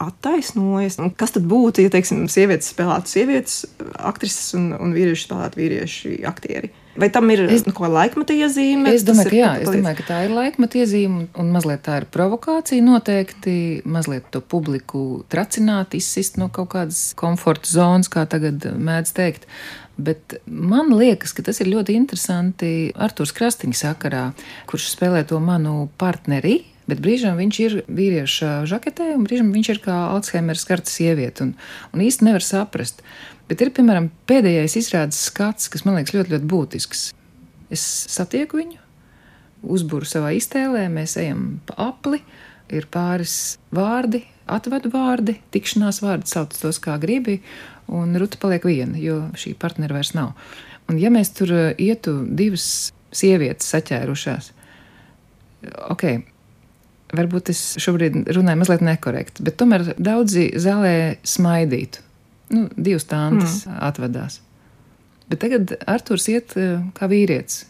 attaisnojas. 0.01 0.99
Un 1.01 1.13
kas 1.17 1.33
tad 1.35 1.47
būtu, 1.49 1.85
ja, 1.85 1.93
teiksim, 1.93 2.25
sievietes 2.31 2.71
spēlētu 2.73 3.13
sievietes 3.13 3.61
aktrises 3.97 4.53
un, 4.57 4.71
un 4.77 4.93
vīrieši 4.97 5.27
spēlētu 5.27 5.61
vīrieši 5.61 6.13
aktieri? 6.29 6.71
Vai 6.97 7.09
tam 7.13 7.29
ir 7.29 7.43
es, 7.45 7.63
nu, 7.67 7.73
ko 7.77 7.87
laikmeta 7.91 8.33
iezīme? 8.33 8.89
Es 8.95 9.05
domāju, 9.05 9.29
ka, 9.29 9.37
jā, 9.37 9.49
es 9.61 9.69
domāju, 9.69 9.99
ka 9.99 10.05
tā 10.07 10.19
ir 10.25 10.33
laikmeta 10.33 10.79
iezīme 10.81 11.27
un 11.37 11.51
mazliet 11.53 11.83
tā 11.85 11.99
ir 12.01 12.07
provokācija 12.13 12.83
noteikti, 12.85 13.57
mazliet 13.85 14.31
to 14.33 14.41
publiku 14.41 15.03
tracināt, 15.29 15.93
izsist 15.97 16.39
no 16.41 16.49
kaut 16.53 16.71
kādas 16.73 17.11
komforta 17.17 17.69
zonas, 17.69 18.09
kā 18.09 18.25
tagad 18.29 18.65
mēdz 18.73 19.13
teikt. 19.17 19.45
Bet 19.97 20.37
man 20.45 20.91
liekas, 20.93 21.33
ka 21.33 21.45
tas 21.45 21.61
ir 21.61 21.71
ļoti 21.71 21.95
interesanti 21.97 22.71
Arthurs 22.93 23.33
Krastiņa 23.37 23.77
sakarā, 23.77 24.25
kurš 24.69 24.91
spēlē 24.93 25.23
to 25.29 25.41
manu 25.41 25.87
partneri. 26.01 26.59
Bet 26.87 27.01
brīžiem 27.03 27.35
viņš 27.35 27.57
ir 27.65 27.73
vīrieša 27.91 28.51
žaketē, 28.69 29.09
un 29.17 29.25
brīžiem 29.27 29.49
viņš 29.51 29.69
ir 29.73 29.79
kā 29.83 29.95
Alzheimer 30.13 30.55
skarta 30.55 30.87
sieviete. 30.87 31.43
Un, 31.43 31.57
un 31.91 32.03
īsti 32.05 32.29
nevar 32.29 32.45
saprast, 32.45 33.01
Bet 33.47 33.63
ir, 33.63 33.71
piemēram, 33.71 34.09
pēdējais 34.27 34.75
izrādes 34.81 35.21
skats, 35.29 35.69
kas 35.71 35.85
man 35.87 35.95
liekas 35.95 36.15
ļoti, 36.15 36.33
ļoti 36.35 36.49
būtisks. 36.51 37.03
Es 37.71 37.83
satieku 38.11 38.59
viņu, 38.59 38.79
uzbūru 39.63 40.07
savā 40.07 40.33
iztēlē, 40.35 40.87
mēs 40.91 41.15
ejam 41.21 41.61
pa 41.67 41.77
apli, 41.89 42.19
ir 42.67 42.89
pāris 42.91 43.55
vārdi, 43.75 44.25
atvadu 44.51 44.91
vārdi, 44.91 45.37
tikšanās 45.55 46.01
vārdi, 46.03 46.27
sauc 46.31 46.55
tos 46.59 46.79
kā 46.83 46.97
gribi, 46.99 47.39
un 47.87 48.15
ruta 48.19 48.39
paliek 48.41 48.67
viena, 48.67 48.99
jo 48.99 49.21
šī 49.39 49.53
partnera 49.59 49.95
vairs 49.95 50.11
nav. 50.17 50.33
Un 50.91 50.99
ja 50.99 51.11
mēs 51.11 51.31
tur 51.35 51.51
uh, 51.51 51.69
ietu 51.79 52.19
divas 52.27 52.91
sievietes 53.15 53.67
saķērušās, 53.71 54.51
ok, 55.91 56.03
varbūt 57.15 57.53
es 57.53 57.61
šobrīd 57.79 58.27
runāju 58.35 58.59
mazliet 58.59 58.83
nekorekti, 58.83 59.43
bet 59.47 59.55
tomēr 59.59 59.93
daudzi 59.95 60.49
zālē 60.59 60.97
smaidītu 61.27 62.03
nu, 62.53 62.67
divas 62.75 63.07
tantes 63.09 63.63
mm. 63.65 63.79
atvedās. 63.89 64.41
Bet 65.27 65.41
tagad 65.43 65.73
Arthurs 65.87 66.27
iet 66.31 66.55
eh, 66.59 66.79
kā 66.95 67.09
vīrietis. 67.11 67.65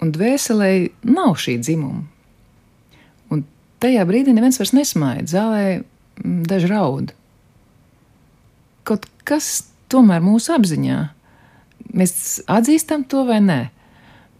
Un 0.00 0.12
dvēselē 0.14 0.72
nav 1.04 1.36
šī 1.40 1.58
dzimuma. 1.60 2.06
Un 3.28 3.44
tajā 3.84 4.06
brīdī 4.08 4.32
neviens 4.32 4.56
vairs 4.60 4.72
nesmaida, 4.76 5.28
zālē 5.28 5.64
mm, 5.76 6.38
daži 6.48 6.70
raud. 6.72 7.12
Kaut 8.88 9.04
kas 9.28 9.68
tomēr 9.92 10.24
mūsu 10.24 10.54
apziņā, 10.56 11.02
mēs 11.92 12.14
atzīstam 12.48 13.04
to 13.10 13.26
vai 13.28 13.42
nē, 13.44 13.60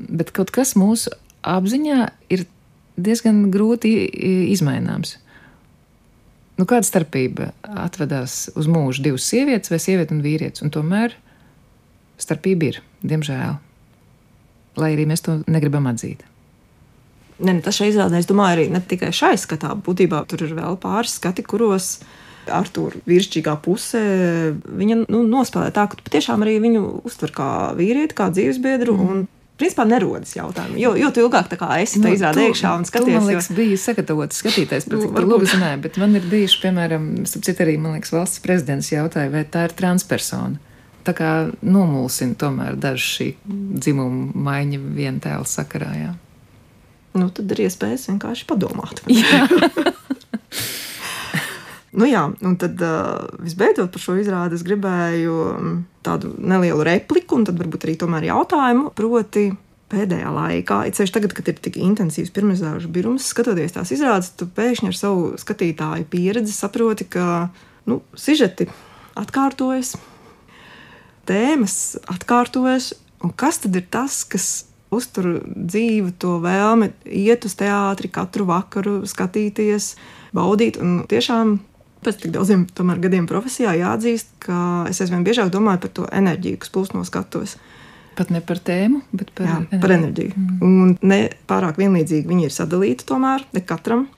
bet 0.01 0.33
kaut 0.33 0.53
kas 0.55 0.73
mūsu 0.81 1.13
apziņā 1.45 2.07
ir 2.33 2.47
diezgan 3.01 3.51
grūti 3.53 3.93
izmaināms. 4.55 5.19
Nu, 6.61 6.67
kāda 6.69 6.85
starpība 6.85 7.55
atvedās 7.65 8.51
uz 8.59 8.67
mūžu 8.69 9.07
divas 9.07 9.25
sievietes 9.31 9.73
vai 9.73 9.79
sieviete 9.81 10.13
un 10.13 10.21
vīrietis? 10.21 10.61
Un 10.61 10.73
tomēr 10.75 11.15
starpība 12.21 12.69
ir, 12.69 12.81
diemžēl. 13.01 13.55
Lai 14.81 14.91
arī 14.93 15.07
mēs 15.09 15.25
to 15.25 15.39
negribam 15.49 15.89
atzīt. 15.89 16.27
Ne, 17.41 17.55
ne, 17.55 17.63
tas 17.65 17.79
šai 17.81 17.89
izrādē, 17.95 18.21
es 18.21 18.29
domāju, 18.29 18.59
arī 18.59 18.67
ne 18.75 18.83
tikai 18.85 19.09
šai 19.17 19.33
skatā. 19.41 19.73
Būtībā 19.87 20.21
tur 20.29 20.45
ir 20.45 20.53
vēl 20.59 20.77
pāris 20.83 21.17
skati, 21.17 21.47
kuros 21.49 21.95
ar 22.53 22.69
to 22.73 22.91
vīrišķīgā 23.09 23.57
pusē 23.65 24.05
viņa 24.53 25.03
nu, 25.07 25.23
nospēlē 25.33 25.73
tā, 25.73 25.87
ka 25.89 26.01
patiešām 26.05 26.45
arī 26.45 26.59
viņu 26.61 26.85
uztver 27.09 27.33
kā 27.37 27.51
vīrieti, 27.79 28.17
kā 28.21 28.29
dzīvesbiedru. 28.35 28.97
Mm 29.01 29.29
principā 29.61 29.85
nerodas 29.89 30.33
jautājumi. 30.37 30.81
Jo, 30.81 30.95
jo 30.99 31.11
tu 31.15 31.23
ilgāk 31.25 31.53
esi 31.79 32.01
nu, 32.01 32.11
izrādē 32.17 32.49
iekšā 32.49 32.73
un 32.79 32.87
skaties. 32.89 33.15
Man 33.15 33.29
liekas, 33.29 33.51
jo... 33.53 33.59
bija 33.61 33.79
sagatavots 33.81 34.41
skatīties, 34.43 34.89
cik 34.89 34.97
nu, 34.97 35.29
labi 35.35 35.51
zināju, 35.51 35.83
bet 35.85 36.01
man 36.01 36.17
ir 36.19 36.27
bijuši, 36.33 36.59
piemēram, 36.65 37.07
starp 37.29 37.63
arī, 37.67 37.77
man 37.83 37.99
liekas, 37.99 38.15
valsts 38.17 38.43
prezidents 38.45 38.91
jautāja, 38.93 39.33
vai 39.33 39.45
tā 39.45 39.69
ir 39.69 39.77
transpersona. 39.77 40.61
Tā 41.07 41.15
kā 41.17 41.31
nomulsina 41.65 42.37
tomēr 42.41 42.77
dažu 42.81 43.07
šī 43.15 43.29
dzimuma 43.47 44.35
maiņa 44.51 44.83
viena 44.99 45.23
tēla 45.25 45.49
sakarā. 45.49 45.95
Jā. 45.97 46.11
Nu, 47.17 47.31
tad 47.35 47.51
ir 47.55 47.65
iespējas 47.67 48.11
vienkārši 48.11 48.47
padomāt. 48.51 49.01
Nu 51.91 52.07
jā, 52.07 52.23
un 52.47 52.55
tad 52.61 52.79
visbeidzot 53.43 53.91
par 53.91 54.03
šo 54.03 54.15
izrādi 54.21 54.55
es 54.55 54.63
gribēju 54.67 55.39
tādu 56.07 56.37
nelielu 56.39 56.85
repliku, 56.87 57.41
un 57.41 57.49
tad 57.49 57.59
varbūt 57.59 57.87
arī 57.89 57.97
tomēr 57.99 58.29
jautājumu. 58.29 58.93
Proti, 58.95 59.49
pēdējā 59.91 60.31
laikā, 60.31 60.85
it 60.87 60.99
sevišķi 60.99 61.17
tagad, 61.17 61.35
kad 61.35 61.51
ir 61.51 61.59
tik 61.59 61.81
intensīvs 61.83 62.31
pirmizrāžu 62.35 62.91
birums, 62.95 63.27
skatoties 63.33 63.75
tās 63.75 63.91
izrādes, 63.95 64.31
tu 64.39 64.47
pēkšņi 64.55 64.93
ar 64.93 64.97
savu 64.97 65.27
skatītāju 65.41 66.07
pieredzi 66.13 66.55
saproti, 66.55 67.09
ka 67.11 67.51
nu, 67.91 68.01
sižeti 68.15 68.69
atkārtojas, 69.19 69.97
tēmas 71.27 71.77
atkārtojas, 72.11 72.93
un 73.25 73.35
kas 73.35 73.65
tad 73.65 73.79
ir 73.81 73.89
tas, 73.91 74.23
kas 74.31 74.51
uztur 74.95 75.41
dzīvu 75.47 76.15
to 76.23 76.39
vēlmi 76.43 76.91
iet 77.07 77.47
uz 77.47 77.55
teātri 77.59 78.11
katru 78.13 78.47
vakaru, 78.49 79.01
skatīties, 79.11 79.95
baudīt 80.35 80.79
un 80.83 81.03
tiešām. 81.11 81.59
Pēc 82.05 82.23
tik 82.23 82.33
daudziem 82.33 82.65
tomēr, 82.77 83.01
gadiem 83.03 83.27
profesijā 83.29 83.75
jāatzīst, 83.77 84.31
ka 84.47 84.87
es 84.89 85.03
aizvien 85.05 85.25
biežāk 85.27 85.51
domāju 85.53 85.83
par 85.83 85.93
to 85.99 86.07
enerģiju, 86.17 86.61
kas 86.63 86.73
plūst 86.73 86.95
no 86.97 87.05
skatuves. 87.05 87.59
Pat 88.17 88.33
ne 88.33 88.41
par 88.45 88.59
tēmu, 88.65 89.03
bet 89.13 89.31
par, 89.37 89.47
Jā, 89.47 89.59
enerģiju. 89.59 89.81
par 89.83 89.93
enerģiju. 89.95 90.33
Mm. 90.37 90.63
Un 90.67 90.97
ne 91.13 91.21
pārāk 91.49 91.79
vienlīdzīgi 91.81 92.29
viņi 92.29 92.49
ir 92.49 92.57
sadalīti 92.57 93.07
tomēr, 93.09 93.45
ne 93.55 93.63
katram. 93.65 94.09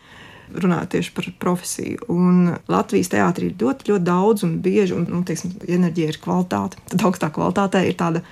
Runājot 0.52 0.90
tieši 0.94 1.12
par 1.16 1.28
profesiju. 1.40 2.06
Un 2.12 2.54
Latvijas 2.70 3.08
teātrī 3.12 3.50
ir 3.50 3.58
ļoti, 3.60 3.88
ļoti 3.90 4.04
daudz 4.04 4.46
un 4.46 4.56
bieži, 4.64 4.96
un 4.96 5.06
nu, 5.08 5.22
teiksim, 5.26 5.54
enerģija 5.64 6.12
ir 6.12 6.18
kvalitāte. 6.22 6.80
Tad 6.92 7.06
augstā 7.08 7.30
kvalitātē 7.32 7.84
ir 7.88 7.96
tāda 7.98 8.22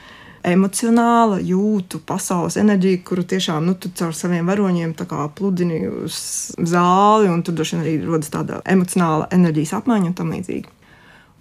emocionāla, 0.47 1.39
jūtu 1.45 2.01
pasaules 2.07 2.57
enerģiju, 2.61 3.03
kuru 3.07 3.25
tiešām 3.29 3.67
nu, 3.69 3.77
caur 3.77 4.15
saviem 4.17 4.49
varoņiem 4.49 4.95
pludini 5.37 5.83
uz 5.89 6.19
zāli, 6.57 7.29
un 7.29 7.43
tur 7.43 7.55
droši 7.59 7.77
vien 7.77 7.85
arī 7.85 7.95
rodas 8.05 8.33
tāda 8.33 8.61
emocionāla 8.65 9.29
enerģijas 9.37 9.75
apmaiņa 9.81 10.11
un 10.11 10.19
tam 10.19 10.33
līdzīgi. 10.35 10.77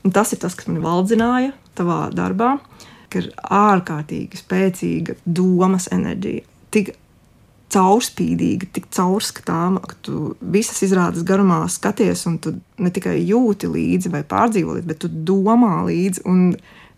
Un 0.04 0.16
tas 0.16 0.32
ir 0.34 0.40
tas, 0.40 0.56
kas 0.56 0.68
man 0.68 0.82
valdzināja 0.84 1.54
tavā 1.76 2.08
darbā, 2.16 2.58
ka 3.10 3.22
ir 3.22 3.30
ārkārtīgi 3.44 4.40
spēcīga 4.40 5.16
domas 5.26 5.90
enerģija. 5.92 6.46
Tik 6.74 6.94
caurspīdīga, 7.74 8.70
tik 8.74 8.90
caurskatāma, 8.96 9.82
ka 9.86 9.98
tu 10.06 10.34
visas 10.42 10.82
izrādes 10.86 11.26
garumā 11.28 11.62
skaties, 11.70 12.26
un 12.30 12.40
tu 12.42 12.56
ne 12.82 12.92
tikai 12.94 13.20
jūti 13.30 13.70
līdzi 13.70 14.12
vai 14.14 14.24
pārdzīvo 14.28 14.78
līdzi, 14.78 14.90
bet 14.90 15.02
tu 15.04 15.12
domā 15.12 15.84
līdzi. 15.88 16.26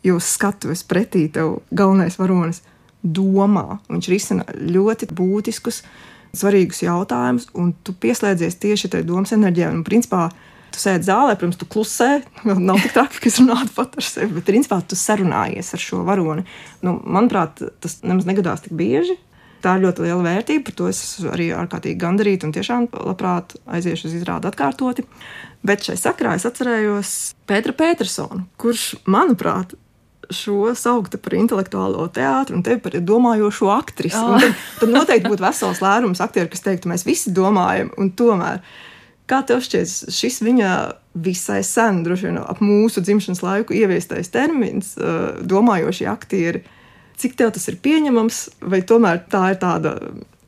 Jūs 0.05 0.31
skatuves 0.37 0.81
pretī 0.87 1.27
tev 1.33 1.59
galvenais 1.69 2.17
varonis 2.17 2.63
domā. 3.01 3.81
Viņš 3.89 4.09
risina 4.09 4.45
ļoti 4.57 5.09
būtiskus, 5.13 5.81
svarīgus 6.37 6.81
jautājumus, 6.85 7.49
un 7.57 7.73
tu 7.85 7.93
pieslēdzies 7.93 8.57
tieši 8.61 8.91
tai 8.93 9.03
domas 9.05 9.33
enerģijai. 9.35 9.71
Un, 9.75 9.83
principā, 9.85 10.29
tu 10.71 10.81
sēdi 10.81 11.09
zālē, 11.09 11.35
protams, 11.35 11.59
tu 11.59 11.67
klusē. 11.69 12.11
Nav 12.47 12.79
tik 12.81 12.95
traki, 12.95 13.19
ka 13.21 13.29
es 13.31 13.41
runātu 13.41 13.75
pat 13.75 13.97
ar 13.99 14.07
sevi, 14.07 14.37
bet 14.37 14.47
principā 14.47 14.79
tu 14.85 14.97
sarunājies 14.99 15.73
ar 15.75 15.83
šo 15.83 16.05
varoni. 16.07 16.45
Nu, 16.85 16.95
manuprāt, 17.03 17.61
tas 17.83 17.99
nemaz 18.05 18.29
negadās 18.29 18.65
tik 18.65 18.77
bieži. 18.79 19.17
Tā 19.61 19.75
ir 19.77 19.83
ļoti 19.83 20.07
liela 20.07 20.23
vērtība, 20.25 20.63
par 20.65 20.73
to 20.79 20.87
es 20.89 20.99
arī 21.29 21.51
ārkārtīgi 21.53 21.99
gandarīta 22.01 22.47
un 22.47 22.53
tiešām 22.55 22.87
labprāt 22.95 23.53
aiziešu 23.69 24.07
uz 24.09 24.15
izrādi 24.17 24.49
atkārtoti. 24.49 25.05
Bet 25.61 25.85
šai 25.85 25.99
sakrā 26.01 26.33
es 26.39 26.47
atcerējos 26.49 27.11
Pēteru 27.45 27.75
Petersonu, 27.77 28.47
kurš, 28.61 28.95
manuprāt, 29.05 29.75
šo 30.35 30.71
sauktu 30.77 31.19
par 31.21 31.35
intelektuālo 31.37 32.07
teātru 32.13 32.57
un 32.57 32.63
tevi 32.65 32.81
par 32.83 32.97
domājošo 33.05 33.69
aktrisi. 33.73 34.19
Oh. 34.19 34.39
Tad, 34.41 34.63
tad 34.81 34.93
noteikti 34.93 35.31
būtu 35.31 35.45
vesels 35.45 35.83
lērums 35.83 36.23
aktieru, 36.23 36.49
kas 36.51 36.65
teiktu, 36.65 36.91
mēs 36.91 37.05
visi 37.07 37.33
domājam, 37.35 37.91
un 38.01 38.11
tomēr. 38.17 38.63
Kā 39.29 39.39
tev 39.47 39.61
šķiet, 39.63 40.11
šis 40.11 40.41
viņa 40.43 40.71
visai 41.23 41.61
sen, 41.63 42.01
droši 42.03 42.27
vien 42.27 42.41
ap 42.41 42.59
mūsu 42.63 43.03
dzimšanas 43.03 43.43
laiku 43.45 43.75
ieviestais 43.75 44.31
termins, 44.33 44.93
domājošie 45.47 46.07
aktieri, 46.11 46.65
cik 47.21 47.37
tev 47.39 47.53
tas 47.55 47.67
ir 47.71 47.79
pieņemams, 47.83 48.41
vai 48.71 48.81
tomēr 48.87 49.23
tā 49.31 49.51
ir 49.53 49.61
tāda 49.61 49.95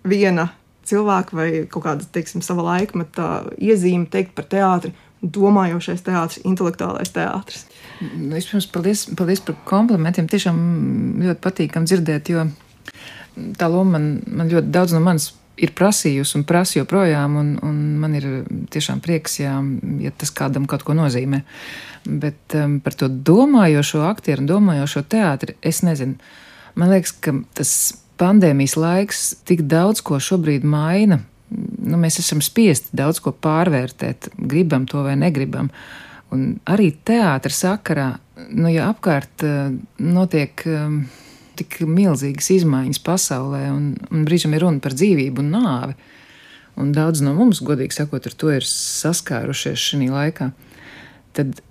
viena 0.07 0.49
cilvēka 0.87 1.37
vai 1.37 1.47
kaut 1.71 1.85
kāda, 1.85 2.07
teiksim, 2.15 2.43
sava 2.43 2.65
laikmeta 2.73 3.29
iezīme 3.61 4.09
teikt 4.11 4.35
par 4.37 4.47
teātri, 4.51 4.93
domājošais 5.23 6.03
teātris, 6.03 6.43
intelektuālais 6.47 7.13
teātris? 7.15 7.67
Nu, 8.01 8.33
vispirms, 8.33 8.67
paldies, 8.71 9.05
paldies 9.17 9.41
par 9.45 9.57
komplimentiem. 9.69 10.27
Tiešām 10.31 10.57
ļoti 11.21 11.41
patīkami 11.43 11.89
dzirdēt, 11.89 12.31
jo 12.33 12.47
tā 13.59 13.69
loma 13.71 13.97
man, 13.97 14.11
man 14.27 14.51
ļoti 14.51 14.73
daudz 14.73 14.95
no 14.95 15.01
manis 15.03 15.31
ir 15.61 15.73
prasījusi 15.77 16.39
un 16.39 16.45
prasa 16.49 16.79
joprojām, 16.79 17.35
un, 17.37 17.49
un 17.65 17.81
man 18.01 18.15
ir 18.17 18.27
tiešām 18.73 19.01
prieks, 19.05 19.37
ja, 19.43 19.59
ja 20.01 20.11
tas 20.17 20.33
kādam 20.33 20.65
kaut 20.69 20.85
ko 20.85 20.95
nozīmē. 20.97 21.43
Bet 22.09 22.55
um, 22.57 22.79
par 22.83 22.97
to 22.97 23.07
domājošo 23.07 24.01
aktieru 24.07 24.43
un 24.43 24.49
domājošo 24.49 25.05
teātri 25.13 25.55
es 25.61 25.83
nezinu. 25.85 26.17
Man 26.79 26.89
liekas, 26.89 27.13
ka 27.21 27.35
tas 27.53 27.75
pandēmijas 28.19 28.75
laiks 28.79 29.21
tik 29.45 29.67
daudz 29.69 30.01
ko 30.05 30.17
šobrīd 30.21 30.65
maina. 30.65 31.21
Nu, 31.53 31.99
mēs 32.01 32.17
esam 32.17 32.41
spiesti 32.41 32.95
daudz 32.97 33.21
ko 33.21 33.29
pārvērtēt, 33.37 34.31
gribam 34.49 34.87
to 34.89 35.03
vai 35.05 35.13
negribam. 35.21 35.69
Uh, 35.69 36.12
Un 36.33 36.45
arī 36.69 36.89
teātris 37.05 37.59
sakarā, 37.61 38.15
nu, 38.49 38.69
ja 38.71 38.87
apkārt 38.91 39.45
uh, 39.45 39.73
notiek 40.01 40.63
um, 40.69 41.03
tik 41.59 41.81
milzīgas 41.85 42.49
izmaiņas 42.55 43.01
pasaulē, 43.05 43.67
un, 43.73 43.91
un 44.09 44.25
brīžam 44.27 44.55
ir 44.55 44.65
runa 44.65 44.81
par 44.83 44.95
dzīvību 44.97 45.43
un 45.43 45.51
nāvi, 45.53 45.97
un 46.81 46.93
daudz 46.95 47.21
no 47.25 47.35
mums, 47.37 47.61
godīgi 47.65 47.99
sakot, 47.99 48.25
ar 48.25 48.37
to 48.39 48.49
ir 48.55 48.65
saskārušies 48.65 49.89
šajā 49.91 50.09
laikā, 50.13 50.49
tad 51.37 51.61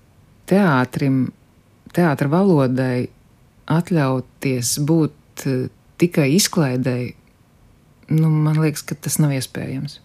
teātrim, 0.50 1.24
teātra 1.96 2.30
valodai 2.30 3.08
atļauties 3.72 4.76
būt 4.86 5.46
uh, 5.50 5.66
tikai 6.02 6.30
izklaidēji, 6.36 7.12
nu, 8.14 8.30
man 8.30 8.62
liekas, 8.62 8.86
ka 8.86 8.98
tas 8.98 9.18
nav 9.22 9.34
iespējams. 9.34 9.98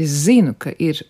Es 0.00 0.22
zinu, 0.24 0.56
ka 0.58 0.72
ir 0.80 1.04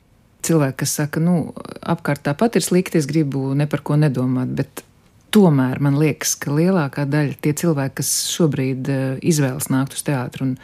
cilvēki, 0.46 0.78
kas 0.82 0.96
saka, 1.00 1.20
nu, 1.22 1.52
apkārt 1.82 2.24
tāpat 2.26 2.58
ir 2.58 2.66
slikti, 2.66 3.00
es 3.00 3.08
gribu 3.10 3.52
ne 3.58 3.68
par 3.70 3.82
ko 3.86 3.96
nedomāt, 4.00 4.52
bet 4.58 4.84
tomēr 5.32 5.80
man 5.82 5.96
liekas, 6.00 6.34
ka 6.40 6.52
lielākā 6.54 7.06
daļa 7.08 7.38
tie 7.44 7.54
cilvēki, 7.62 7.96
kas 8.00 8.12
šobrīd 8.34 8.90
uh, 8.92 9.02
izvēlas 9.24 9.70
nākt 9.72 9.96
uz 9.96 10.04
teātru, 10.06 10.50
un, 10.50 10.54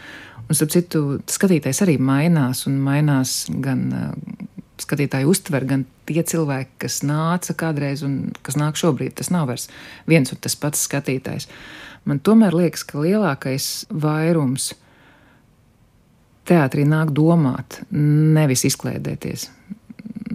un 0.44 0.58
starp 0.58 0.74
citu, 0.74 1.02
skatītājs 1.30 1.82
arī 1.86 1.96
mainās, 2.02 2.66
un 2.68 2.78
mainās 2.84 3.40
gan 3.64 3.84
uh, 3.88 4.46
skatītāju 4.78 5.32
uztver, 5.32 5.66
gan 5.68 5.84
tie 6.08 6.22
cilvēki, 6.22 6.76
kas 6.84 7.00
nāca 7.06 7.56
kādreiz 7.58 8.04
un 8.06 8.30
kas 8.46 8.58
nāk 8.60 8.78
šobrīd, 8.78 9.16
tas 9.18 9.32
nav 9.34 9.48
vairs 9.50 9.68
viens 10.08 10.30
un 10.32 10.40
tas 10.42 10.56
pats 10.58 10.84
skatītājs. 10.86 11.48
Man 12.08 12.22
tomēr 12.24 12.54
liekas, 12.56 12.86
ka 12.88 13.02
lielākais 13.02 13.88
vairums 13.90 14.72
teātrī 16.48 16.86
nāk 16.88 17.12
domāt, 17.16 17.82
nevis 17.92 18.64
izklaidēties 18.70 19.50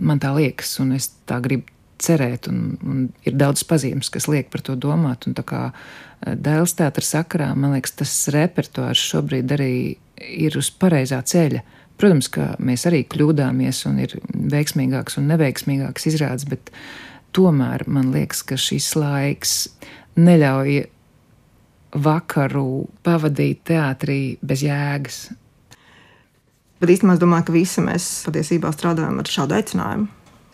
man 0.03 0.21
tā 0.23 0.33
liekas, 0.35 0.75
un 0.83 0.93
es 0.97 1.09
tā 1.29 1.39
gribu 1.43 1.69
cerēt, 2.03 2.49
un, 2.51 2.75
un 2.83 3.03
ir 3.27 3.37
daudz 3.39 3.63
pazīmes, 3.67 4.11
kas 4.13 4.27
liek 4.31 4.49
par 4.53 4.63
to 4.65 4.75
domāt. 4.79 5.27
Un 5.29 5.37
tā 5.37 5.45
kā 5.47 5.63
eh, 5.71 6.33
dēls 6.35 6.75
teātris 6.79 7.13
sakarā, 7.15 7.53
man 7.55 7.75
liekas, 7.77 7.95
tas 8.01 8.15
repertuārs 8.33 9.01
šobrīd 9.13 9.53
arī 9.55 9.73
ir 10.19 10.57
uz 10.59 10.71
pareizā 10.79 11.21
ceļa. 11.25 11.63
Protams, 11.99 12.27
ka 12.33 12.53
mēs 12.63 12.87
arī 12.89 13.03
kļūdāmies 13.07 13.83
un 13.89 14.01
ir 14.03 14.17
veiksmīgāks 14.53 15.19
un 15.21 15.29
neveiksmīgāks 15.29 16.09
izrādes, 16.09 16.47
bet 16.49 16.73
tomēr 17.35 17.85
man 17.87 18.11
liekas, 18.13 18.41
ka 18.49 18.57
šis 18.59 18.89
laiks 18.97 19.53
neļauj 20.19 20.81
vakaru 22.03 22.67
pavadīt 23.05 23.61
teātrī 23.69 24.19
bez 24.41 24.65
jēgas. 24.65 25.19
Bet 26.83 26.91
īstenībā 26.91 27.15
es 27.15 27.21
domāju, 27.21 27.47
ka 27.47 27.53
visi 27.55 27.79
mēs 27.79 28.05
patiesībā 28.27 28.67
strādājam 28.75 29.21
ar 29.21 29.29
šādu 29.31 29.55
aicinājumu. 29.55 30.09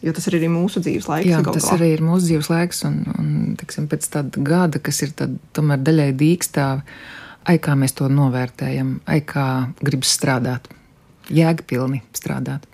Jo 0.05 0.11
tas 0.15 0.27
ir 0.29 0.35
arī 0.37 0.47
mūsu 0.53 0.79
dzīves 0.83 1.07
laiks. 1.09 1.27
Jā, 1.27 1.39
tas 1.43 1.65
arī 1.73 1.87
ir 1.95 2.03
mūsu 2.05 2.29
dzīves 2.29 2.49
laiks. 2.51 2.83
Un, 2.87 2.99
un 3.17 3.31
tiksim, 3.57 3.87
pēc 3.89 4.05
tāda 4.13 4.43
gada, 4.45 4.79
kas 4.83 5.01
ir 5.03 5.15
tad, 5.17 5.33
tomēr 5.57 5.81
daļai 5.81 6.11
dīkstāvi, 6.19 6.99
ai 7.49 7.55
kā 7.65 7.73
mēs 7.81 7.97
to 7.97 8.11
novērtējam, 8.13 8.99
ai 9.09 9.17
kā 9.25 9.47
gribas 9.81 10.13
strādāt, 10.19 10.69
jēgpilni 11.33 12.03
strādāt. 12.13 12.69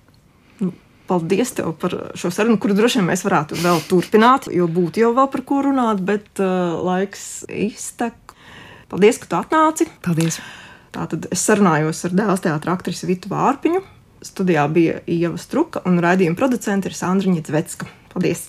Nu, 0.60 0.74
paldies 1.08 1.56
tev 1.56 1.72
par 1.80 1.96
šo 2.20 2.34
sarunu, 2.36 2.60
kuru 2.60 2.76
droši 2.76 3.00
vien 3.00 3.10
mēs 3.14 3.24
varētu 3.24 3.62
vēl 3.64 3.82
turpināt, 3.88 4.52
jo 4.52 4.68
būtu 4.68 5.06
jau 5.06 5.16
vēl 5.16 5.32
par 5.32 5.46
ko 5.48 5.64
runāt, 5.70 6.04
bet 6.04 6.44
uh, 6.44 6.76
laiks 6.92 7.46
iztek. 7.48 8.20
Paldies, 8.92 9.24
ka 9.24 9.32
tu 9.32 9.40
atnāci. 9.40 9.90
Paldies! 10.04 10.44
Tātad 10.96 11.28
es 11.36 11.44
sarunājos 11.44 12.06
ar 12.08 12.16
dēls 12.16 12.44
teātra 12.46 12.76
aktrisi 12.78 13.10
Vitu 13.10 13.32
Vārpiņu. 13.34 13.84
Studijā 14.26 14.64
bija 14.72 15.02
Ieva 15.12 15.38
Struka 15.42 15.84
un 15.86 16.00
raidījuma 16.02 16.40
producente 16.40 16.90
ir 16.90 16.96
Sandriņa 16.98 17.44
Zvecka. 17.46 17.90
Paldies! 18.14 18.48